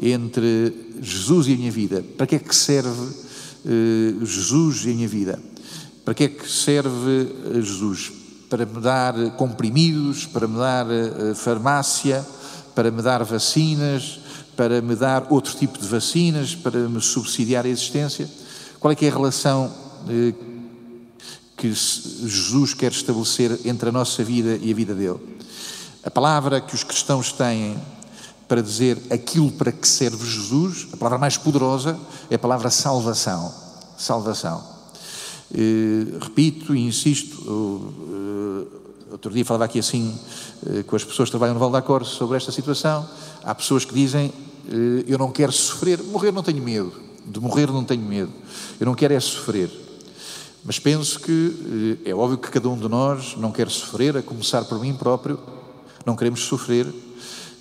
entre 0.00 0.72
Jesus 1.00 1.46
e 1.48 1.52
a 1.52 1.56
minha 1.56 1.70
vida? 1.70 2.04
Para 2.16 2.26
que 2.26 2.36
é 2.36 2.38
que 2.38 2.54
serve 2.54 2.88
uh, 3.00 4.24
Jesus 4.24 4.84
e 4.84 4.90
a 4.90 4.94
minha 4.94 5.08
vida? 5.08 5.38
Para 6.04 6.14
que 6.14 6.24
é 6.24 6.28
que 6.28 6.48
serve 6.50 7.28
eh, 7.46 7.60
Jesus? 7.62 8.12
Para 8.54 8.66
me 8.66 8.80
dar 8.80 9.14
comprimidos, 9.36 10.26
para 10.26 10.46
me 10.46 10.56
dar 10.56 10.86
uh, 10.86 11.34
farmácia, 11.34 12.24
para 12.72 12.88
me 12.88 13.02
dar 13.02 13.24
vacinas, 13.24 14.20
para 14.56 14.80
me 14.80 14.94
dar 14.94 15.26
outro 15.28 15.56
tipo 15.56 15.76
de 15.76 15.88
vacinas, 15.88 16.54
para 16.54 16.78
me 16.88 17.00
subsidiar 17.00 17.64
a 17.64 17.68
existência? 17.68 18.30
Qual 18.78 18.92
é 18.92 18.94
que 18.94 19.06
é 19.06 19.08
a 19.08 19.12
relação 19.12 19.66
uh, 20.06 20.54
que 21.56 21.72
Jesus 21.72 22.74
quer 22.74 22.92
estabelecer 22.92 23.58
entre 23.64 23.88
a 23.88 23.92
nossa 23.92 24.22
vida 24.22 24.56
e 24.60 24.70
a 24.70 24.74
vida 24.74 24.94
dele. 24.94 25.18
A 26.04 26.10
palavra 26.10 26.60
que 26.60 26.74
os 26.74 26.84
cristãos 26.84 27.32
têm 27.32 27.76
para 28.46 28.62
dizer 28.62 29.00
aquilo 29.10 29.50
para 29.50 29.72
que 29.72 29.88
serve 29.88 30.24
Jesus, 30.24 30.86
a 30.92 30.96
palavra 30.96 31.18
mais 31.18 31.36
poderosa 31.36 31.98
é 32.30 32.34
a 32.34 32.38
palavra 32.38 32.70
salvação. 32.70 33.50
Salvação. 33.96 34.73
Uh, 35.54 36.18
repito 36.20 36.74
e 36.74 36.84
insisto, 36.84 37.36
uh, 37.48 38.66
outro 39.12 39.32
dia 39.32 39.44
falava 39.44 39.66
aqui 39.66 39.78
assim 39.78 40.18
uh, 40.64 40.82
com 40.82 40.96
as 40.96 41.04
pessoas 41.04 41.28
que 41.28 41.30
trabalham 41.30 41.54
no 41.54 41.60
Val 41.60 41.70
da 41.70 41.80
Cor 41.80 42.04
sobre 42.04 42.36
esta 42.36 42.50
situação. 42.50 43.08
Há 43.44 43.54
pessoas 43.54 43.84
que 43.84 43.94
dizem: 43.94 44.32
Eu 45.06 45.16
não 45.16 45.30
quero 45.30 45.52
sofrer, 45.52 46.02
morrer 46.02 46.32
não 46.32 46.42
tenho 46.42 46.60
medo, 46.60 46.92
de 47.24 47.38
morrer 47.38 47.70
não 47.70 47.84
tenho 47.84 48.02
medo, 48.02 48.32
eu 48.80 48.84
não 48.84 48.96
quero 48.96 49.14
é 49.14 49.20
sofrer. 49.20 49.70
Mas 50.64 50.80
penso 50.80 51.20
que 51.20 52.00
é 52.04 52.12
óbvio 52.12 52.38
que 52.38 52.50
cada 52.50 52.68
um 52.68 52.76
de 52.76 52.88
nós 52.88 53.36
não 53.36 53.52
quer 53.52 53.70
sofrer, 53.70 54.16
a 54.16 54.22
começar 54.22 54.64
por 54.64 54.80
mim 54.80 54.94
próprio, 54.94 55.38
não 56.04 56.16
queremos 56.16 56.40
sofrer, 56.40 56.86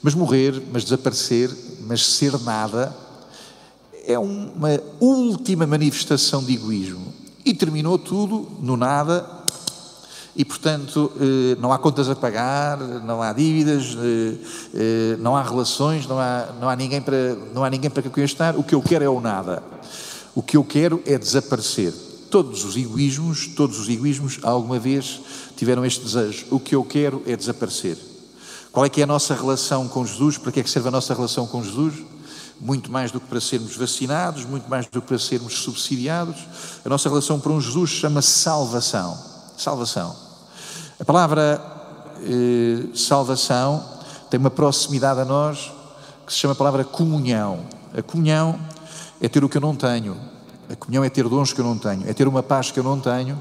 mas 0.01 0.15
morrer, 0.15 0.59
mas 0.71 0.83
desaparecer, 0.85 1.51
mas 1.81 2.03
ser 2.03 2.39
nada, 2.39 2.95
é 4.07 4.17
uma 4.17 4.81
última 4.99 5.67
manifestação 5.67 6.43
de 6.43 6.53
egoísmo. 6.53 7.22
E 7.45 7.53
terminou 7.53 7.97
tudo 7.97 8.47
no 8.61 8.77
nada, 8.77 9.43
e 10.35 10.43
portanto 10.43 11.11
eh, 11.19 11.55
não 11.59 11.71
há 11.71 11.77
contas 11.77 12.09
a 12.09 12.15
pagar, 12.15 12.77
não 12.77 13.21
há 13.21 13.31
dívidas, 13.33 13.95
eh, 13.99 14.35
eh, 14.73 15.17
não 15.19 15.35
há 15.35 15.43
relações, 15.43 16.07
não 16.07 16.17
há, 16.17 16.47
não 16.59 16.69
há 16.69 16.75
ninguém 16.75 17.01
para 17.01 17.35
não 17.53 17.63
há 17.63 17.69
ninguém 17.69 17.89
para 17.89 18.01
conquistar. 18.01 18.55
O 18.57 18.63
que 18.63 18.73
eu 18.73 18.81
quero 18.81 19.03
é 19.03 19.09
o 19.09 19.21
nada. 19.21 19.61
O 20.33 20.41
que 20.41 20.57
eu 20.57 20.63
quero 20.63 21.01
é 21.05 21.17
desaparecer. 21.17 21.93
Todos 22.31 22.65
os 22.65 22.75
egoísmos, 22.75 23.47
todos 23.55 23.79
os 23.79 23.87
egoísmos 23.87 24.39
alguma 24.41 24.79
vez 24.79 25.21
tiveram 25.55 25.85
este 25.85 26.03
desejo. 26.03 26.47
O 26.49 26.59
que 26.59 26.73
eu 26.73 26.83
quero 26.83 27.21
é 27.27 27.35
desaparecer. 27.35 27.95
Qual 28.71 28.83
é 28.83 28.89
que 28.89 29.01
é 29.01 29.03
a 29.03 29.07
nossa 29.07 29.35
relação 29.35 29.87
com 29.87 30.03
Jesus? 30.03 30.39
Para 30.39 30.51
que 30.51 30.59
é 30.61 30.63
que 30.63 30.69
serve 30.69 30.87
a 30.87 30.91
nossa 30.91 31.13
relação 31.13 31.45
com 31.45 31.63
Jesus? 31.63 31.93
Muito 32.59 32.91
mais 32.91 33.11
do 33.11 33.19
que 33.19 33.27
para 33.27 33.41
sermos 33.41 33.75
vacinados, 33.75 34.45
muito 34.45 34.69
mais 34.69 34.85
do 34.85 35.01
que 35.01 35.07
para 35.07 35.19
sermos 35.19 35.59
subsidiados. 35.59 36.37
A 36.85 36.89
nossa 36.89 37.09
relação 37.09 37.39
com 37.39 37.59
Jesus 37.59 37.89
chama-se 37.89 38.29
salvação. 38.29 39.17
Salvação. 39.57 40.15
A 40.99 41.05
palavra 41.05 41.61
eh, 42.21 42.95
salvação 42.95 43.83
tem 44.29 44.39
uma 44.39 44.49
proximidade 44.49 45.19
a 45.19 45.25
nós 45.25 45.71
que 46.25 46.31
se 46.31 46.39
chama 46.39 46.53
a 46.53 46.55
palavra 46.55 46.83
comunhão. 46.83 47.65
A 47.95 48.01
comunhão 48.01 48.59
é 49.21 49.27
ter 49.27 49.43
o 49.43 49.49
que 49.49 49.57
eu 49.57 49.61
não 49.61 49.75
tenho. 49.75 50.17
A 50.69 50.75
comunhão 50.75 51.03
é 51.03 51.09
ter 51.09 51.27
dons 51.27 51.53
que 51.53 51.59
eu 51.59 51.65
não 51.65 51.77
tenho. 51.77 52.07
É 52.07 52.13
ter 52.13 52.27
uma 52.27 52.41
paz 52.41 52.71
que 52.71 52.79
eu 52.79 52.83
não 52.83 52.99
tenho. 52.99 53.39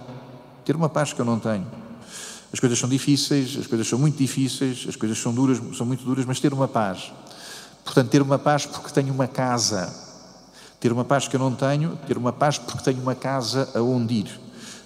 Ter 0.64 0.74
uma 0.76 0.88
paz 0.88 1.12
que 1.12 1.20
eu 1.20 1.24
não 1.24 1.38
tenho. 1.38 1.66
As 2.52 2.60
coisas 2.60 2.78
são 2.78 2.88
difíceis, 2.88 3.56
as 3.58 3.66
coisas 3.66 3.88
são 3.88 3.98
muito 3.98 4.18
difíceis, 4.18 4.84
as 4.86 4.94
coisas 4.94 5.18
são 5.18 5.32
duras, 5.32 5.58
são 5.74 5.86
muito 5.86 6.04
duras, 6.04 6.26
mas 6.26 6.38
ter 6.38 6.52
uma 6.52 6.68
paz. 6.68 7.10
Portanto, 7.84 8.08
ter 8.08 8.22
uma 8.22 8.38
paz 8.38 8.66
porque 8.66 8.90
tenho 8.90 9.12
uma 9.12 9.26
casa. 9.26 9.92
Ter 10.80 10.92
uma 10.92 11.04
paz 11.04 11.28
que 11.28 11.36
eu 11.36 11.40
não 11.40 11.54
tenho, 11.54 11.96
ter 12.06 12.18
uma 12.18 12.32
paz 12.32 12.58
porque 12.58 12.82
tenho 12.82 13.00
uma 13.00 13.14
casa 13.14 13.68
aonde 13.74 14.14
ir. 14.14 14.40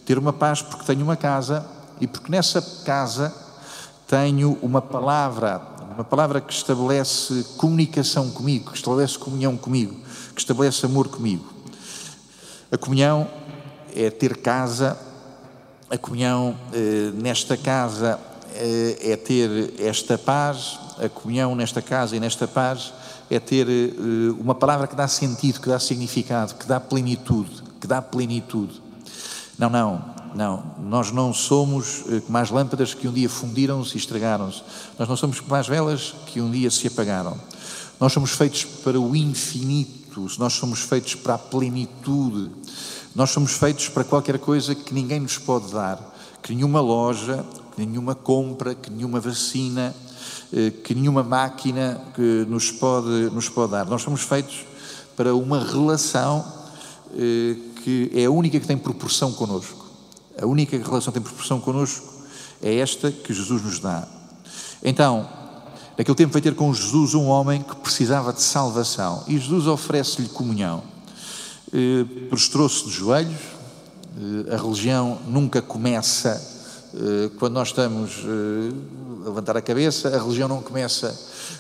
Ter 0.04 0.18
uma 0.18 0.32
paz 0.32 0.62
porque 0.62 0.84
tenho 0.84 1.02
uma 1.02 1.16
casa 1.16 1.66
e 2.00 2.06
porque 2.06 2.30
nessa 2.30 2.60
casa 2.84 3.34
tenho 4.06 4.58
uma 4.62 4.82
palavra, 4.82 5.60
uma 5.94 6.04
palavra 6.04 6.40
que 6.40 6.52
estabelece 6.52 7.44
comunicação 7.56 8.30
comigo, 8.30 8.70
que 8.70 8.76
estabelece 8.76 9.18
comunhão 9.18 9.56
comigo, 9.56 9.96
que 10.34 10.40
estabelece 10.40 10.84
amor 10.86 11.08
comigo. 11.08 11.52
A 12.70 12.76
comunhão 12.76 13.28
é 13.94 14.10
ter 14.10 14.36
casa 14.36 14.98
a 15.88 15.96
comunhão 15.96 16.58
eh, 16.72 17.12
nesta 17.14 17.56
casa 17.56 18.18
eh, 18.54 19.12
é 19.12 19.16
ter 19.16 19.74
esta 19.78 20.18
paz, 20.18 20.80
a 20.98 21.08
comunhão 21.08 21.54
nesta 21.54 21.82
casa 21.82 22.16
e 22.16 22.20
nesta 22.20 22.46
paz 22.48 22.92
é 23.30 23.38
ter 23.38 23.68
eh, 23.68 23.92
uma 24.38 24.54
palavra 24.54 24.86
que 24.86 24.94
dá 24.94 25.08
sentido, 25.08 25.60
que 25.60 25.68
dá 25.68 25.78
significado, 25.78 26.54
que 26.54 26.66
dá 26.66 26.78
plenitude, 26.80 27.62
que 27.80 27.86
dá 27.86 28.00
plenitude. 28.00 28.80
Não, 29.58 29.70
não, 29.70 30.04
não. 30.34 30.62
Nós 30.82 31.10
não 31.10 31.32
somos 31.32 32.04
como 32.26 32.38
as 32.38 32.50
lâmpadas 32.50 32.94
que 32.94 33.08
um 33.08 33.12
dia 33.12 33.28
fundiram-se 33.28 33.94
e 33.94 33.98
estragaram-se. 33.98 34.62
Nós 34.98 35.08
não 35.08 35.16
somos 35.16 35.42
as 35.50 35.66
velas 35.66 36.14
que 36.26 36.40
um 36.40 36.50
dia 36.50 36.70
se 36.70 36.86
apagaram. 36.86 37.38
Nós 37.98 38.12
somos 38.12 38.32
feitos 38.32 38.64
para 38.64 39.00
o 39.00 39.16
infinito, 39.16 40.26
nós 40.38 40.52
somos 40.52 40.80
feitos 40.80 41.14
para 41.14 41.34
a 41.34 41.38
plenitude. 41.38 42.50
Nós 43.14 43.30
somos 43.30 43.52
feitos 43.52 43.88
para 43.88 44.04
qualquer 44.04 44.38
coisa 44.38 44.74
que 44.74 44.92
ninguém 44.92 45.20
nos 45.20 45.38
pode 45.38 45.72
dar, 45.72 45.98
que 46.42 46.54
nenhuma 46.54 46.82
loja, 46.82 47.42
que 47.74 47.84
nenhuma 47.84 48.14
compra, 48.14 48.74
que 48.74 48.90
nenhuma 48.90 49.18
vacina, 49.18 49.94
eh, 49.96 50.05
que 50.84 50.94
nenhuma 50.94 51.22
máquina 51.22 52.00
que 52.14 52.46
nos 52.48 52.70
pode, 52.70 53.30
nos 53.32 53.48
pode 53.48 53.72
dar. 53.72 53.86
Nós 53.86 54.02
somos 54.02 54.22
feitos 54.22 54.64
para 55.16 55.34
uma 55.34 55.64
relação 55.64 56.44
eh, 57.14 57.56
que 57.82 58.10
é 58.14 58.26
a 58.26 58.30
única 58.30 58.60
que 58.60 58.66
tem 58.66 58.76
proporção 58.76 59.32
connosco. 59.32 59.86
A 60.40 60.46
única 60.46 60.76
relação 60.76 61.12
que 61.12 61.18
tem 61.18 61.22
proporção 61.22 61.60
connosco 61.60 62.12
é 62.62 62.76
esta 62.76 63.10
que 63.10 63.32
Jesus 63.32 63.62
nos 63.62 63.78
dá. 63.78 64.06
Então, 64.82 65.26
naquele 65.96 66.16
tempo 66.16 66.32
vai 66.32 66.42
ter 66.42 66.54
com 66.54 66.72
Jesus 66.74 67.14
um 67.14 67.26
homem 67.26 67.62
que 67.62 67.74
precisava 67.76 68.32
de 68.32 68.42
salvação 68.42 69.24
e 69.26 69.38
Jesus 69.38 69.66
oferece-lhe 69.66 70.28
comunhão. 70.28 70.82
Eh, 71.72 72.04
prostrou-se 72.28 72.84
de 72.84 72.90
joelhos. 72.90 73.40
Eh, 74.50 74.54
a 74.54 74.58
religião 74.58 75.18
nunca 75.26 75.62
começa 75.62 76.30
eh, 76.30 76.55
quando 77.38 77.54
nós 77.54 77.68
estamos 77.68 78.12
a 79.24 79.28
levantar 79.28 79.56
a 79.56 79.62
cabeça, 79.62 80.08
a 80.08 80.22
religião 80.22 80.48
não 80.48 80.62
começa 80.62 81.18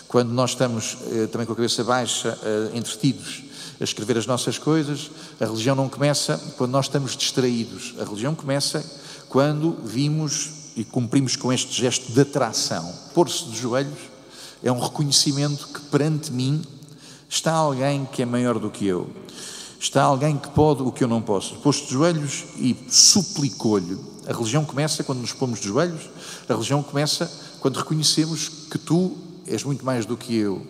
quando 0.08 0.30
nós 0.30 0.50
estamos 0.50 0.96
também 1.32 1.46
com 1.46 1.52
a 1.52 1.56
cabeça 1.56 1.82
baixa, 1.84 2.38
entretidos 2.74 3.42
a 3.80 3.84
escrever 3.84 4.16
as 4.16 4.26
nossas 4.26 4.56
coisas. 4.58 5.10
A 5.40 5.44
religião 5.44 5.76
não 5.76 5.88
começa 5.88 6.40
quando 6.56 6.70
nós 6.70 6.86
estamos 6.86 7.16
distraídos. 7.16 7.94
A 7.98 8.04
religião 8.04 8.34
começa 8.34 8.84
quando 9.28 9.76
vimos 9.84 10.50
e 10.76 10.84
cumprimos 10.84 11.36
com 11.36 11.52
este 11.52 11.72
gesto 11.72 12.12
de 12.12 12.20
atração. 12.20 12.92
Pôr-se 13.12 13.44
de 13.46 13.58
joelhos 13.58 13.98
é 14.62 14.72
um 14.72 14.80
reconhecimento 14.80 15.68
que 15.68 15.80
perante 15.90 16.32
mim 16.32 16.62
está 17.28 17.52
alguém 17.52 18.06
que 18.10 18.22
é 18.22 18.24
maior 18.24 18.58
do 18.58 18.70
que 18.70 18.86
eu. 18.86 19.10
Está 19.78 20.02
alguém 20.02 20.36
que 20.36 20.48
pode 20.50 20.82
o 20.82 20.90
que 20.90 21.04
eu 21.04 21.08
não 21.08 21.20
posso. 21.20 21.56
Posto 21.56 21.86
de 21.86 21.92
joelhos 21.92 22.44
e 22.56 22.76
suplicou-lhe. 22.88 23.98
A 24.26 24.32
religião 24.32 24.64
começa 24.64 25.04
quando 25.04 25.20
nos 25.20 25.32
pomos 25.32 25.60
de 25.60 25.68
joelhos, 25.68 26.10
a 26.48 26.52
religião 26.52 26.82
começa 26.82 27.30
quando 27.60 27.76
reconhecemos 27.76 28.48
que 28.70 28.78
tu 28.78 29.16
és 29.46 29.62
muito 29.62 29.84
mais 29.84 30.04
do 30.06 30.16
que 30.16 30.34
eu. 30.34 30.66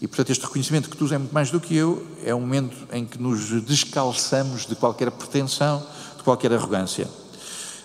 E, 0.00 0.08
portanto, 0.08 0.30
este 0.30 0.44
reconhecimento 0.44 0.90
que 0.90 0.96
tu 0.96 1.04
és 1.04 1.18
muito 1.18 1.32
mais 1.32 1.50
do 1.50 1.60
que 1.60 1.76
eu 1.76 2.04
é 2.24 2.34
um 2.34 2.40
momento 2.40 2.76
em 2.92 3.06
que 3.06 3.22
nos 3.22 3.62
descalçamos 3.62 4.66
de 4.66 4.74
qualquer 4.74 5.10
pretensão, 5.12 5.86
de 6.16 6.22
qualquer 6.22 6.52
arrogância. 6.52 7.08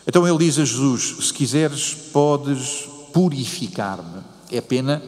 Então 0.08 0.28
ele 0.28 0.38
diz 0.38 0.58
a 0.58 0.66
Jesus: 0.66 1.28
Se 1.28 1.34
quiseres, 1.34 1.94
podes 1.94 2.88
purificar-me. 3.14 4.24
É 4.52 4.62
pena. 4.62 5.02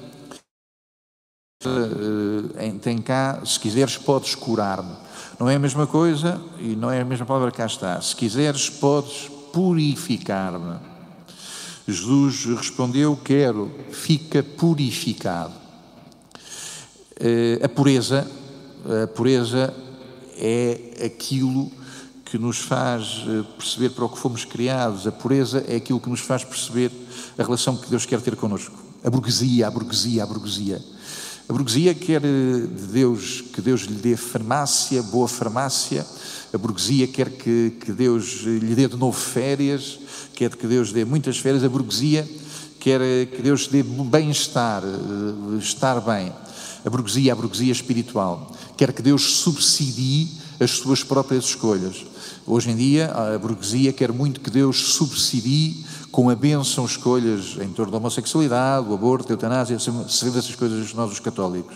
Eh, 1.65 2.71
tem 2.81 2.99
cá, 2.99 3.41
se 3.45 3.59
quiseres, 3.59 3.97
podes 3.97 4.35
curar-me. 4.35 4.95
Não 5.39 5.49
é 5.49 5.55
a 5.55 5.59
mesma 5.59 5.87
coisa 5.87 6.41
e 6.59 6.75
não 6.75 6.91
é 6.91 6.99
a 6.99 7.05
mesma 7.05 7.25
palavra 7.25 7.49
cá 7.49 7.65
está. 7.65 8.01
Se 8.01 8.13
quiseres, 8.13 8.69
podes 8.69 9.31
purificar-me. 9.53 10.77
Jesus 11.87 12.43
respondeu: 12.57 13.17
Quero, 13.23 13.71
fica 13.89 14.43
purificado. 14.43 15.53
Eh, 17.17 17.59
a 17.63 17.69
pureza, 17.69 18.29
a 19.03 19.07
pureza 19.07 19.73
é 20.37 21.05
aquilo 21.05 21.71
que 22.25 22.37
nos 22.37 22.57
faz 22.57 23.23
eh, 23.25 23.43
perceber 23.57 23.91
para 23.91 24.03
o 24.03 24.09
que 24.09 24.19
fomos 24.19 24.43
criados. 24.43 25.07
A 25.07 25.11
pureza 25.11 25.63
é 25.69 25.77
aquilo 25.77 26.01
que 26.01 26.09
nos 26.09 26.19
faz 26.19 26.43
perceber 26.43 26.91
a 27.37 27.43
relação 27.43 27.77
que 27.77 27.89
Deus 27.89 28.05
quer 28.05 28.19
ter 28.19 28.35
connosco. 28.35 28.75
A 29.05 29.09
burguesia, 29.09 29.67
a 29.67 29.71
burguesia, 29.71 30.23
a 30.23 30.25
burguesia. 30.25 30.81
A 31.49 31.51
burguesia 31.51 31.95
quer 31.95 32.21
de 32.21 32.87
Deus 32.91 33.41
que 33.41 33.59
Deus 33.59 33.81
lhe 33.81 33.95
dê 33.95 34.15
farmácia, 34.15 35.01
boa 35.01 35.27
farmácia. 35.27 36.05
A 36.53 36.57
burguesia 36.59 37.07
quer 37.07 37.31
que, 37.31 37.73
que 37.81 37.91
Deus 37.91 38.43
lhe 38.43 38.75
dê 38.75 38.87
de 38.87 38.95
novo 38.95 39.17
férias, 39.19 39.99
quer 40.35 40.55
que 40.55 40.67
Deus 40.67 40.91
dê 40.91 41.03
muitas 41.03 41.39
férias. 41.39 41.63
A 41.63 41.69
burguesia 41.69 42.29
quer 42.79 43.01
que 43.25 43.41
Deus 43.41 43.67
dê 43.67 43.81
bem-estar, 43.81 44.83
eh, 44.83 45.57
estar 45.57 45.99
bem. 46.01 46.31
A 46.85 46.89
burguesia, 46.89 47.33
a 47.33 47.35
burguesia 47.35 47.71
espiritual, 47.71 48.55
quer 48.77 48.93
que 48.93 49.01
Deus 49.01 49.23
subsidie 49.41 50.29
as 50.59 50.71
suas 50.71 51.03
próprias 51.03 51.45
escolhas. 51.45 52.05
Hoje 52.45 52.71
em 52.71 52.75
dia, 52.75 53.11
a 53.11 53.37
burguesia 53.37 53.93
quer 53.93 54.11
muito 54.11 54.41
que 54.41 54.49
Deus 54.49 54.93
subsidie 54.93 55.85
com 56.11 56.29
a 56.29 56.35
bênção 56.35 56.85
escolhas 56.85 57.57
em 57.61 57.69
torno 57.69 57.91
da 57.91 57.97
homossexualidade, 57.97 58.87
o 58.87 58.93
aborto, 58.93 59.31
a 59.31 59.33
eutanásia, 59.33 59.77
sabemos 59.79 60.37
essas 60.37 60.55
coisas 60.55 60.93
nós 60.93 61.11
os 61.11 61.19
católicos. 61.19 61.75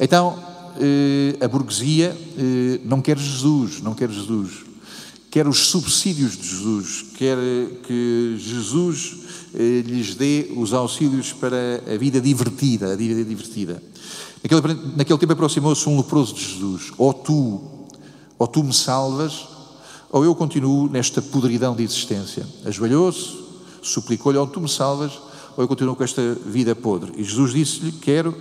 Então, 0.00 0.38
eh, 0.80 1.36
a 1.44 1.48
burguesia 1.48 2.16
eh, 2.36 2.80
não 2.84 3.00
quer 3.00 3.18
Jesus, 3.18 3.80
não 3.82 3.94
quer 3.94 4.10
Jesus, 4.10 4.64
quer 5.30 5.46
os 5.46 5.68
subsídios 5.68 6.36
de 6.36 6.48
Jesus, 6.48 7.04
quer 7.16 7.36
que 7.86 8.36
Jesus 8.38 9.16
eh, 9.54 9.82
lhes 9.86 10.14
dê 10.14 10.50
os 10.56 10.72
auxílios 10.72 11.32
para 11.32 11.82
a 11.92 11.98
vida 11.98 12.20
divertida, 12.20 12.92
a 12.92 12.96
vida 12.96 13.24
divertida. 13.24 13.82
Naquele, 14.42 14.94
naquele 14.96 15.18
tempo 15.18 15.32
aproximou-se 15.32 15.88
um 15.88 15.96
leproso 15.96 16.34
de 16.34 16.44
Jesus, 16.44 16.92
ou 16.96 17.12
tu, 17.12 17.77
ou 18.38 18.46
tu 18.46 18.62
me 18.62 18.72
salvas, 18.72 19.48
ou 20.10 20.24
eu 20.24 20.34
continuo 20.34 20.88
nesta 20.88 21.20
podridão 21.20 21.74
de 21.74 21.82
existência. 21.82 22.46
Ajoelhou-se, 22.64 23.36
suplicou-lhe, 23.82 24.38
ou 24.38 24.46
tu 24.46 24.60
me 24.60 24.68
salvas, 24.68 25.12
ou 25.56 25.64
eu 25.64 25.68
continuo 25.68 25.96
com 25.96 26.04
esta 26.04 26.34
vida 26.46 26.74
podre. 26.74 27.12
E 27.16 27.24
Jesus 27.24 27.52
disse-lhe: 27.52 27.92
Quero, 27.92 28.34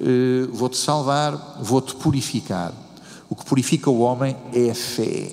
eh, 0.00 0.48
vou-te 0.52 0.76
salvar, 0.76 1.58
vou-te 1.62 1.94
purificar. 1.94 2.72
O 3.30 3.36
que 3.36 3.44
purifica 3.44 3.90
o 3.90 4.00
homem 4.00 4.36
é 4.52 4.70
a 4.70 4.74
fé. 4.74 5.32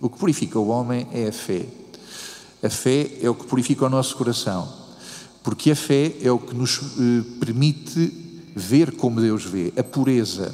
O 0.00 0.08
que 0.08 0.18
purifica 0.18 0.58
o 0.58 0.68
homem 0.68 1.06
é 1.12 1.28
a 1.28 1.32
fé. 1.32 1.66
A 2.62 2.70
fé 2.70 3.18
é 3.22 3.30
o 3.30 3.34
que 3.34 3.46
purifica 3.46 3.86
o 3.86 3.90
nosso 3.90 4.16
coração. 4.16 4.68
Porque 5.42 5.70
a 5.70 5.76
fé 5.76 6.16
é 6.20 6.30
o 6.30 6.38
que 6.38 6.54
nos 6.54 6.78
eh, 6.78 7.22
permite 7.38 8.24
ver 8.56 8.96
como 8.96 9.20
Deus 9.20 9.44
vê, 9.44 9.72
a 9.76 9.82
pureza, 9.84 10.52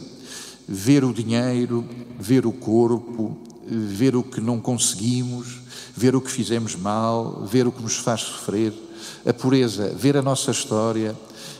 ver 0.72 1.04
o 1.04 1.12
dinheiro, 1.12 1.84
ver 2.18 2.46
o 2.46 2.52
corpo, 2.52 3.36
ver 3.66 4.16
o 4.16 4.22
que 4.22 4.40
não 4.40 4.58
conseguimos, 4.58 5.60
ver 5.94 6.16
o 6.16 6.20
que 6.20 6.30
fizemos 6.30 6.74
mal, 6.74 7.44
ver 7.44 7.66
o 7.66 7.72
que 7.72 7.82
nos 7.82 7.96
faz 7.96 8.22
sofrer, 8.22 8.72
a 9.26 9.34
pureza, 9.34 9.92
ver 9.94 10.16
a 10.16 10.22
nossa 10.22 10.50
história, 10.50 11.14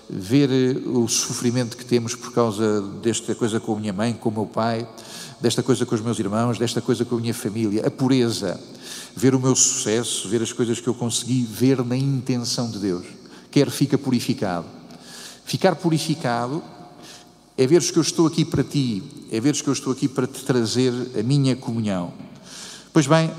ver 0.08 0.48
eh, 0.50 0.88
o 0.88 1.06
sofrimento 1.08 1.76
que 1.76 1.84
temos 1.84 2.14
por 2.14 2.32
causa 2.32 2.80
desta 3.02 3.34
coisa 3.34 3.60
com 3.60 3.74
a 3.74 3.80
minha 3.80 3.92
mãe, 3.92 4.14
com 4.14 4.30
o 4.30 4.32
meu 4.32 4.46
pai, 4.46 4.88
desta 5.42 5.62
coisa 5.62 5.84
com 5.84 5.94
os 5.94 6.00
meus 6.00 6.18
irmãos, 6.18 6.58
desta 6.58 6.80
coisa 6.80 7.04
com 7.04 7.16
a 7.16 7.20
minha 7.20 7.34
família, 7.34 7.86
a 7.86 7.90
pureza, 7.90 8.58
ver 9.14 9.34
o 9.34 9.40
meu 9.40 9.54
sucesso, 9.54 10.26
ver 10.26 10.40
as 10.40 10.54
coisas 10.54 10.80
que 10.80 10.88
eu 10.88 10.94
consegui, 10.94 11.44
ver 11.44 11.84
na 11.84 11.98
intenção 11.98 12.70
de 12.70 12.78
Deus. 12.78 13.04
Quer 13.50 13.70
fica 13.70 13.98
purificado. 13.98 14.64
Ficar 15.44 15.76
purificado 15.76 16.62
é 17.56 17.66
veres 17.66 17.90
que 17.90 17.98
eu 17.98 18.02
estou 18.02 18.26
aqui 18.26 18.44
para 18.44 18.64
ti, 18.64 19.02
é 19.30 19.40
veres 19.40 19.60
que 19.60 19.68
eu 19.68 19.72
estou 19.72 19.92
aqui 19.92 20.08
para 20.08 20.26
te 20.26 20.44
trazer 20.44 20.92
a 21.18 21.22
minha 21.22 21.54
comunhão. 21.54 22.12
Pois 22.92 23.06
bem, 23.06 23.30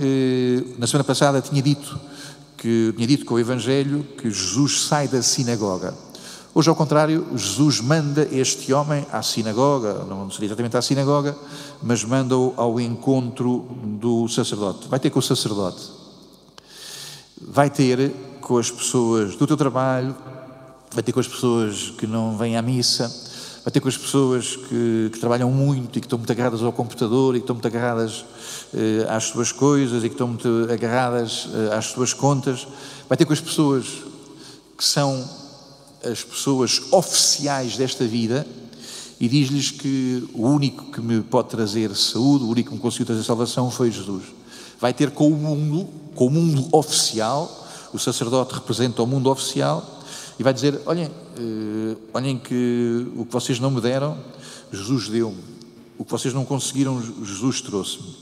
eh, 0.00 0.64
na 0.78 0.86
semana 0.86 1.04
passada 1.04 1.40
tinha 1.40 1.62
dito 1.62 1.98
que 2.56 2.92
tinha 2.96 3.06
dito 3.06 3.24
com 3.24 3.34
o 3.34 3.38
Evangelho 3.38 4.04
que 4.18 4.30
Jesus 4.30 4.82
sai 4.82 5.08
da 5.08 5.22
sinagoga. 5.22 5.94
Hoje, 6.54 6.70
ao 6.70 6.74
contrário, 6.74 7.26
Jesus 7.36 7.80
manda 7.80 8.26
este 8.32 8.72
homem 8.72 9.04
à 9.12 9.22
sinagoga, 9.22 10.04
não 10.08 10.30
seria 10.30 10.46
exatamente 10.46 10.76
à 10.76 10.80
sinagoga, 10.80 11.36
mas 11.82 12.02
manda-o 12.02 12.54
ao 12.56 12.80
encontro 12.80 13.68
do 14.00 14.26
sacerdote. 14.26 14.88
Vai 14.88 14.98
ter 14.98 15.10
com 15.10 15.18
o 15.18 15.22
sacerdote, 15.22 15.82
vai 17.40 17.68
ter 17.68 18.10
com 18.40 18.56
as 18.56 18.70
pessoas 18.70 19.36
do 19.36 19.46
teu 19.46 19.56
trabalho, 19.56 20.16
vai 20.94 21.02
ter 21.02 21.12
com 21.12 21.20
as 21.20 21.28
pessoas 21.28 21.90
que 21.90 22.06
não 22.06 22.38
vêm 22.38 22.56
à 22.56 22.62
missa, 22.62 23.25
vai 23.66 23.72
ter 23.72 23.80
com 23.80 23.88
as 23.88 23.98
pessoas 23.98 24.54
que, 24.54 25.10
que 25.12 25.18
trabalham 25.18 25.50
muito 25.50 25.98
e 25.98 26.00
que 26.00 26.06
estão 26.06 26.16
muito 26.16 26.30
agarradas 26.30 26.62
ao 26.62 26.72
computador 26.72 27.34
e 27.34 27.40
que 27.40 27.42
estão 27.42 27.56
muito 27.56 27.66
agarradas 27.66 28.24
eh, 28.72 29.04
às 29.08 29.24
suas 29.24 29.50
coisas 29.50 30.04
e 30.04 30.08
que 30.08 30.14
estão 30.14 30.28
muito 30.28 30.68
agarradas 30.70 31.48
eh, 31.52 31.74
às 31.74 31.86
suas 31.86 32.14
contas, 32.14 32.64
vai 33.08 33.18
ter 33.18 33.24
com 33.24 33.32
as 33.32 33.40
pessoas 33.40 33.86
que 34.78 34.84
são 34.84 35.28
as 36.04 36.22
pessoas 36.22 36.80
oficiais 36.92 37.76
desta 37.76 38.06
vida 38.06 38.46
e 39.18 39.26
diz-lhes 39.26 39.72
que 39.72 40.22
o 40.32 40.46
único 40.46 40.92
que 40.92 41.00
me 41.00 41.20
pode 41.22 41.48
trazer 41.48 41.92
saúde, 41.96 42.44
o 42.44 42.48
único 42.48 42.68
que 42.68 42.76
me 42.76 42.80
conseguiu 42.80 43.06
trazer 43.06 43.24
salvação 43.24 43.68
foi 43.68 43.90
Jesus. 43.90 44.26
Vai 44.80 44.94
ter 44.94 45.10
com 45.10 45.26
o 45.26 45.34
mundo, 45.34 45.88
com 46.14 46.28
o 46.28 46.30
mundo 46.30 46.68
oficial, 46.70 47.66
o 47.92 47.98
sacerdote 47.98 48.54
representa 48.54 49.02
o 49.02 49.06
mundo 49.08 49.28
oficial 49.28 49.95
e 50.38 50.42
vai 50.42 50.52
dizer: 50.52 50.80
olhem, 50.86 51.06
uh, 51.06 51.96
olhem 52.12 52.38
que 52.38 53.06
o 53.16 53.24
que 53.24 53.32
vocês 53.32 53.58
não 53.58 53.70
me 53.70 53.80
deram, 53.80 54.18
Jesus 54.72 55.08
deu-me. 55.08 55.42
O 55.98 56.04
que 56.04 56.10
vocês 56.10 56.34
não 56.34 56.44
conseguiram, 56.44 57.02
Jesus 57.24 57.60
trouxe-me. 57.60 58.14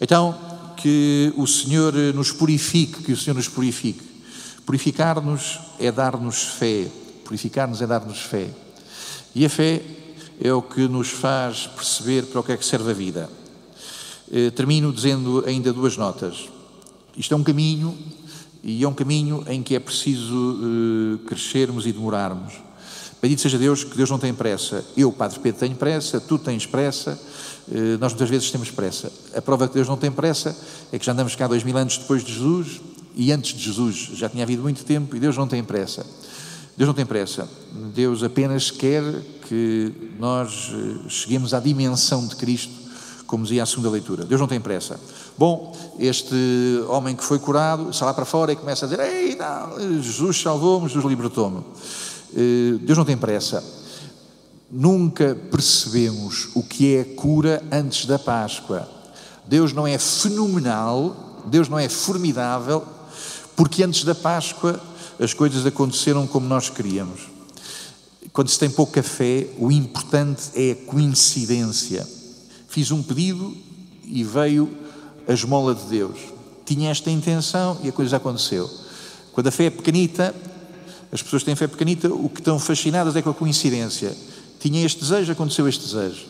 Então, 0.00 0.36
que 0.76 1.32
o 1.36 1.46
Senhor 1.46 1.92
nos 2.14 2.32
purifique, 2.32 3.02
que 3.02 3.12
o 3.12 3.16
Senhor 3.16 3.36
nos 3.36 3.48
purifique. 3.48 4.02
Purificar-nos 4.64 5.60
é 5.78 5.92
dar-nos 5.92 6.42
fé. 6.42 6.88
Purificar-nos 7.24 7.82
é 7.82 7.86
dar-nos 7.86 8.18
fé. 8.18 8.48
E 9.34 9.44
a 9.44 9.50
fé 9.50 9.82
é 10.40 10.52
o 10.52 10.62
que 10.62 10.88
nos 10.88 11.08
faz 11.10 11.66
perceber 11.66 12.26
para 12.26 12.40
o 12.40 12.42
que 12.42 12.52
é 12.52 12.56
que 12.56 12.64
serve 12.64 12.90
a 12.90 12.94
vida. 12.94 13.30
Uh, 14.28 14.50
termino 14.52 14.92
dizendo 14.92 15.44
ainda 15.46 15.72
duas 15.72 15.96
notas. 15.96 16.48
Isto 17.16 17.34
é 17.34 17.36
um 17.36 17.44
caminho 17.44 17.96
e 18.62 18.84
é 18.84 18.88
um 18.88 18.94
caminho 18.94 19.44
em 19.48 19.62
que 19.62 19.74
é 19.74 19.80
preciso 19.80 20.34
uh, 20.34 21.18
crescermos 21.26 21.86
e 21.86 21.92
demorarmos. 21.92 22.54
Bendito 23.20 23.40
seja 23.40 23.58
Deus, 23.58 23.84
que 23.84 23.96
Deus 23.96 24.10
não 24.10 24.18
tem 24.18 24.32
pressa. 24.34 24.84
Eu, 24.96 25.12
Padre 25.12 25.38
Pedro, 25.40 25.60
tenho 25.60 25.74
pressa, 25.74 26.20
tu 26.20 26.38
tens 26.38 26.66
pressa, 26.66 27.18
uh, 27.68 27.98
nós 27.98 28.12
muitas 28.12 28.30
vezes 28.30 28.50
temos 28.50 28.70
pressa. 28.70 29.12
A 29.34 29.42
prova 29.42 29.68
que 29.68 29.74
Deus 29.74 29.88
não 29.88 29.96
tem 29.96 30.10
pressa 30.10 30.56
é 30.92 30.98
que 30.98 31.04
já 31.04 31.12
andamos 31.12 31.34
cá 31.34 31.46
dois 31.46 31.64
mil 31.64 31.76
anos 31.76 31.98
depois 31.98 32.24
de 32.24 32.32
Jesus 32.32 32.80
e 33.14 33.30
antes 33.32 33.54
de 33.54 33.64
Jesus 33.64 34.10
já 34.14 34.28
tinha 34.28 34.42
havido 34.44 34.62
muito 34.62 34.84
tempo 34.84 35.16
e 35.16 35.20
Deus 35.20 35.36
não 35.36 35.46
tem 35.46 35.62
pressa. 35.62 36.06
Deus 36.76 36.88
não 36.88 36.94
tem 36.94 37.04
pressa. 37.04 37.48
Deus 37.94 38.22
apenas 38.22 38.70
quer 38.70 39.02
que 39.46 39.92
nós 40.18 40.70
eh, 40.72 41.08
cheguemos 41.08 41.52
à 41.52 41.60
dimensão 41.60 42.26
de 42.26 42.34
Cristo, 42.36 42.72
como 43.32 43.44
dizia 43.44 43.62
a 43.62 43.66
segunda 43.66 43.88
leitura. 43.88 44.26
Deus 44.26 44.38
não 44.38 44.46
tem 44.46 44.60
pressa. 44.60 45.00
Bom, 45.38 45.74
este 45.98 46.84
homem 46.86 47.16
que 47.16 47.24
foi 47.24 47.38
curado 47.38 47.90
sai 47.90 48.08
lá 48.08 48.12
para 48.12 48.26
fora 48.26 48.52
e 48.52 48.56
começa 48.56 48.84
a 48.84 48.88
dizer: 48.90 49.02
Ei, 49.02 49.34
não, 49.34 50.02
Jesus 50.02 50.38
salvou-me, 50.38 50.86
Jesus 50.86 51.02
libertou-me. 51.06 51.62
Eh, 52.36 52.78
Deus 52.82 52.98
não 52.98 53.06
tem 53.06 53.16
pressa. 53.16 53.64
Nunca 54.70 55.34
percebemos 55.50 56.50
o 56.54 56.62
que 56.62 56.94
é 56.94 57.04
cura 57.04 57.64
antes 57.72 58.04
da 58.04 58.18
Páscoa. 58.18 58.86
Deus 59.46 59.72
não 59.72 59.86
é 59.86 59.96
fenomenal, 59.96 61.42
Deus 61.46 61.70
não 61.70 61.78
é 61.78 61.88
formidável, 61.88 62.84
porque 63.56 63.82
antes 63.82 64.04
da 64.04 64.14
Páscoa 64.14 64.78
as 65.18 65.32
coisas 65.32 65.64
aconteceram 65.64 66.26
como 66.26 66.46
nós 66.46 66.68
queríamos. 66.68 67.22
Quando 68.30 68.50
se 68.50 68.58
tem 68.58 68.68
pouca 68.68 69.02
fé, 69.02 69.46
o 69.58 69.72
importante 69.72 70.50
é 70.54 70.72
a 70.72 70.86
coincidência. 70.86 72.06
Fiz 72.72 72.90
um 72.90 73.02
pedido 73.02 73.54
e 74.02 74.24
veio 74.24 74.66
a 75.28 75.32
esmola 75.34 75.74
de 75.74 75.82
Deus. 75.82 76.18
Tinha 76.64 76.90
esta 76.90 77.10
intenção 77.10 77.78
e 77.82 77.88
a 77.90 77.92
coisa 77.92 78.16
aconteceu. 78.16 78.66
Quando 79.34 79.48
a 79.48 79.50
fé 79.50 79.66
é 79.66 79.70
pequenita, 79.70 80.34
as 81.12 81.22
pessoas 81.22 81.42
têm 81.42 81.54
fé 81.54 81.66
pequenita, 81.66 82.08
o 82.08 82.30
que 82.30 82.40
estão 82.40 82.58
fascinadas 82.58 83.14
é 83.14 83.20
com 83.20 83.28
a 83.28 83.34
coincidência. 83.34 84.16
Tinha 84.58 84.86
este 84.86 85.00
desejo, 85.00 85.30
aconteceu 85.30 85.68
este 85.68 85.84
desejo. 85.84 86.24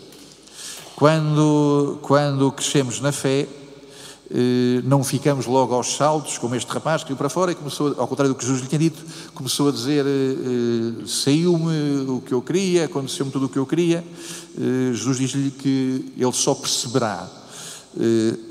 Quando, 0.97 2.01
quando 2.03 2.51
crescemos 2.51 3.01
na 3.01 3.13
fé, 3.13 3.47
não 4.85 5.05
ficamos 5.05 5.47
logo 5.47 5.75
aos 5.75 5.95
saltos, 5.95 6.39
como 6.39 6.55
este 6.55 6.71
rapaz 6.71 7.03
que 7.03 7.09
veio 7.09 7.19
para 7.19 7.29
fora 7.29 7.53
e 7.53 7.55
começou, 7.55 7.95
ao 7.99 8.09
contrário 8.09 8.33
do 8.33 8.37
que 8.37 8.45
Jesus 8.45 8.63
lhe 8.63 8.69
tinha 8.69 8.79
dito, 8.79 9.05
começou 9.35 9.69
a 9.69 9.73
dizer: 9.73 10.07
eh, 10.07 11.07
saiu-me 11.07 12.09
o 12.09 12.21
que 12.21 12.33
eu 12.33 12.41
queria, 12.41 12.87
aconteceu-me 12.87 13.31
tudo 13.31 13.47
o 13.47 13.49
que 13.49 13.59
eu 13.59 13.67
queria. 13.67 14.03
Eh, 14.59 14.93
Jesus 14.95 15.19
diz-lhe 15.19 15.51
que 15.51 16.13
ele 16.17 16.33
só 16.33 16.55
perceberá 16.55 17.29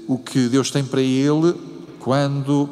o 0.08 0.20
que 0.20 0.48
Deus 0.50 0.70
tem 0.70 0.84
para 0.84 1.02
ele 1.02 1.56
quando 2.00 2.70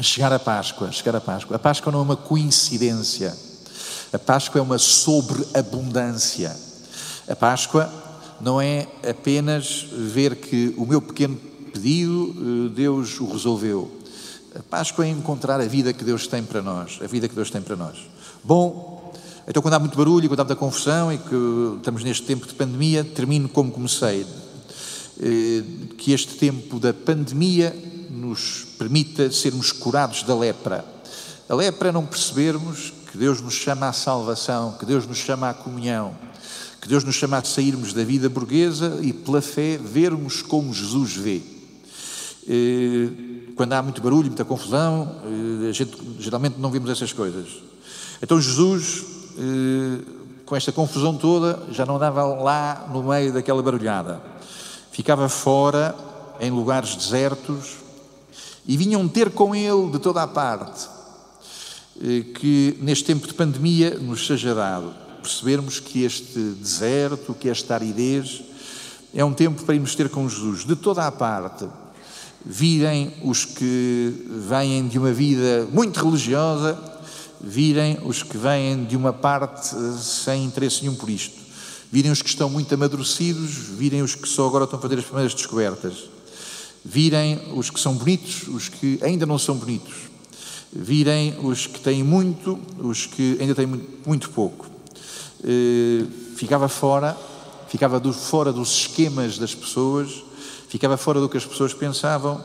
chegar 0.00 0.32
a 0.32 0.38
Páscoa. 0.38 0.92
Chegar 0.92 1.16
a 1.16 1.20
Páscoa. 1.20 1.56
A 1.56 1.58
Páscoa 1.58 1.90
não 1.90 1.98
é 1.98 2.02
uma 2.02 2.16
coincidência. 2.16 3.36
A 4.12 4.18
Páscoa 4.18 4.60
é 4.60 4.62
uma 4.62 4.78
sobreabundância. 4.78 6.56
A 7.28 7.34
Páscoa 7.34 7.92
não 8.40 8.60
é 8.60 8.86
apenas 9.08 9.86
ver 9.90 10.36
que 10.36 10.74
o 10.76 10.86
meu 10.86 11.02
pequeno 11.02 11.38
pedido, 11.70 12.70
Deus 12.70 13.20
o 13.20 13.26
resolveu. 13.30 13.90
A 14.54 14.62
Páscoa 14.62 15.06
é 15.06 15.08
encontrar 15.08 15.60
a 15.60 15.66
vida 15.66 15.92
que 15.92 16.04
Deus 16.04 16.26
tem 16.26 16.42
para 16.42 16.60
nós, 16.60 16.98
a 17.02 17.06
vida 17.06 17.28
que 17.28 17.34
Deus 17.34 17.50
tem 17.50 17.62
para 17.62 17.76
nós. 17.76 17.98
Bom, 18.42 19.12
então 19.46 19.62
quando 19.62 19.74
há 19.74 19.78
muito 19.78 19.96
barulho, 19.96 20.28
quando 20.28 20.40
há 20.40 20.44
muita 20.44 20.56
confusão 20.56 21.12
e 21.12 21.18
que 21.18 21.76
estamos 21.78 22.02
neste 22.02 22.24
tempo 22.24 22.46
de 22.46 22.54
pandemia, 22.54 23.04
termino 23.04 23.48
como 23.48 23.70
comecei. 23.70 24.26
Que 25.98 26.12
este 26.12 26.34
tempo 26.34 26.80
da 26.80 26.92
pandemia 26.92 27.76
nos 28.10 28.66
permita 28.78 29.30
sermos 29.30 29.70
curados 29.70 30.22
da 30.24 30.34
lepra. 30.34 30.84
A 31.48 31.54
lepra 31.54 31.90
é 31.90 31.92
não 31.92 32.06
percebermos 32.06 32.92
que 33.10 33.18
Deus 33.18 33.40
nos 33.40 33.54
chama 33.54 33.88
à 33.88 33.92
salvação, 33.92 34.76
que 34.78 34.86
Deus 34.86 35.06
nos 35.06 35.18
chama 35.18 35.50
à 35.50 35.54
comunhão, 35.54 36.16
que 36.80 36.88
Deus 36.88 37.04
nos 37.04 37.16
chama 37.16 37.38
a 37.38 37.44
sairmos 37.44 37.92
da 37.92 38.02
vida 38.02 38.28
burguesa 38.28 38.98
e 39.02 39.12
pela 39.12 39.42
fé 39.42 39.76
vermos 39.76 40.42
como 40.42 40.72
Jesus 40.72 41.14
vê. 41.16 41.42
Quando 43.54 43.72
há 43.72 43.82
muito 43.82 44.00
barulho, 44.00 44.26
muita 44.26 44.44
confusão, 44.44 45.16
gente 45.72 45.92
geralmente 46.18 46.58
não 46.58 46.70
vemos 46.70 46.90
essas 46.90 47.12
coisas. 47.12 47.48
Então 48.22 48.40
Jesus, 48.40 49.04
com 50.46 50.56
esta 50.56 50.72
confusão 50.72 51.16
toda, 51.16 51.62
já 51.70 51.86
não 51.86 51.96
andava 51.96 52.24
lá 52.24 52.88
no 52.92 53.02
meio 53.02 53.32
daquela 53.32 53.62
barulhada. 53.62 54.20
Ficava 54.90 55.28
fora, 55.28 55.94
em 56.40 56.50
lugares 56.50 56.96
desertos, 56.96 57.76
e 58.66 58.76
vinham 58.76 59.06
ter 59.08 59.30
com 59.30 59.54
ele 59.54 59.90
de 59.90 59.98
toda 59.98 60.22
a 60.22 60.26
parte, 60.26 60.88
que 62.38 62.78
neste 62.80 63.04
tempo 63.04 63.26
de 63.26 63.34
pandemia 63.34 63.98
nos 63.98 64.26
seja 64.26 64.54
dado. 64.54 64.92
Percebermos 65.22 65.80
que 65.80 66.02
este 66.02 66.38
deserto, 66.38 67.34
que 67.34 67.48
esta 67.48 67.74
aridez, 67.74 68.42
é 69.14 69.24
um 69.24 69.34
tempo 69.34 69.62
para 69.64 69.74
irmos 69.74 69.94
ter 69.94 70.08
com 70.08 70.28
Jesus, 70.28 70.64
de 70.64 70.74
toda 70.74 71.06
a 71.06 71.12
parte, 71.12 71.66
virem 72.44 73.12
os 73.22 73.44
que 73.44 74.14
vêm 74.48 74.88
de 74.88 74.98
uma 74.98 75.12
vida 75.12 75.68
muito 75.72 76.02
religiosa, 76.02 76.78
virem 77.40 77.98
os 78.04 78.22
que 78.22 78.36
vêm 78.36 78.84
de 78.84 78.96
uma 78.96 79.12
parte 79.12 79.74
sem 80.00 80.44
interesse 80.44 80.82
nenhum 80.82 80.94
por 80.94 81.08
isto, 81.08 81.38
virem 81.90 82.10
os 82.10 82.22
que 82.22 82.28
estão 82.28 82.48
muito 82.48 82.74
amadurecidos, 82.74 83.50
virem 83.50 84.02
os 84.02 84.14
que 84.14 84.28
só 84.28 84.46
agora 84.46 84.64
estão 84.64 84.78
a 84.78 84.82
fazer 84.82 84.98
as 84.98 85.04
primeiras 85.04 85.34
descobertas, 85.34 86.08
virem 86.84 87.40
os 87.54 87.70
que 87.70 87.80
são 87.80 87.94
bonitos, 87.94 88.48
os 88.48 88.68
que 88.68 88.98
ainda 89.02 89.26
não 89.26 89.38
são 89.38 89.56
bonitos, 89.56 89.94
virem 90.72 91.36
os 91.42 91.66
que 91.66 91.80
têm 91.80 92.02
muito, 92.02 92.58
os 92.78 93.06
que 93.06 93.36
ainda 93.40 93.54
têm 93.54 93.66
muito, 94.06 94.30
pouco. 94.30 94.66
Eh, 95.42 96.04
ficava 96.36 96.68
fora, 96.68 97.16
ficava 97.68 98.00
fora 98.12 98.52
dos 98.52 98.70
esquemas 98.80 99.36
das 99.36 99.54
pessoas, 99.54 100.22
ficava 100.70 100.96
fora 100.96 101.18
do 101.18 101.28
que 101.28 101.36
as 101.36 101.44
pessoas 101.44 101.74
pensavam, 101.74 102.42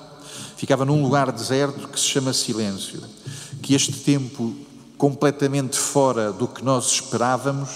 ficava 0.57 0.83
num 0.83 1.01
lugar 1.01 1.31
deserto 1.31 1.88
que 1.88 1.99
se 1.99 2.07
chama 2.07 2.33
silêncio. 2.33 3.01
Que 3.61 3.75
este 3.75 3.91
tempo 3.91 4.53
completamente 4.97 5.77
fora 5.77 6.33
do 6.33 6.47
que 6.47 6.63
nós 6.63 6.91
esperávamos 6.91 7.69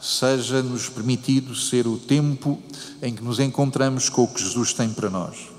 seja-nos 0.00 0.90
permitido 0.90 1.54
ser 1.54 1.86
o 1.86 1.96
tempo 1.96 2.62
em 3.00 3.14
que 3.14 3.24
nos 3.24 3.40
encontramos 3.40 4.10
com 4.10 4.24
o 4.24 4.28
que 4.28 4.42
Jesus 4.42 4.74
tem 4.74 4.90
para 4.90 5.08
nós. 5.08 5.55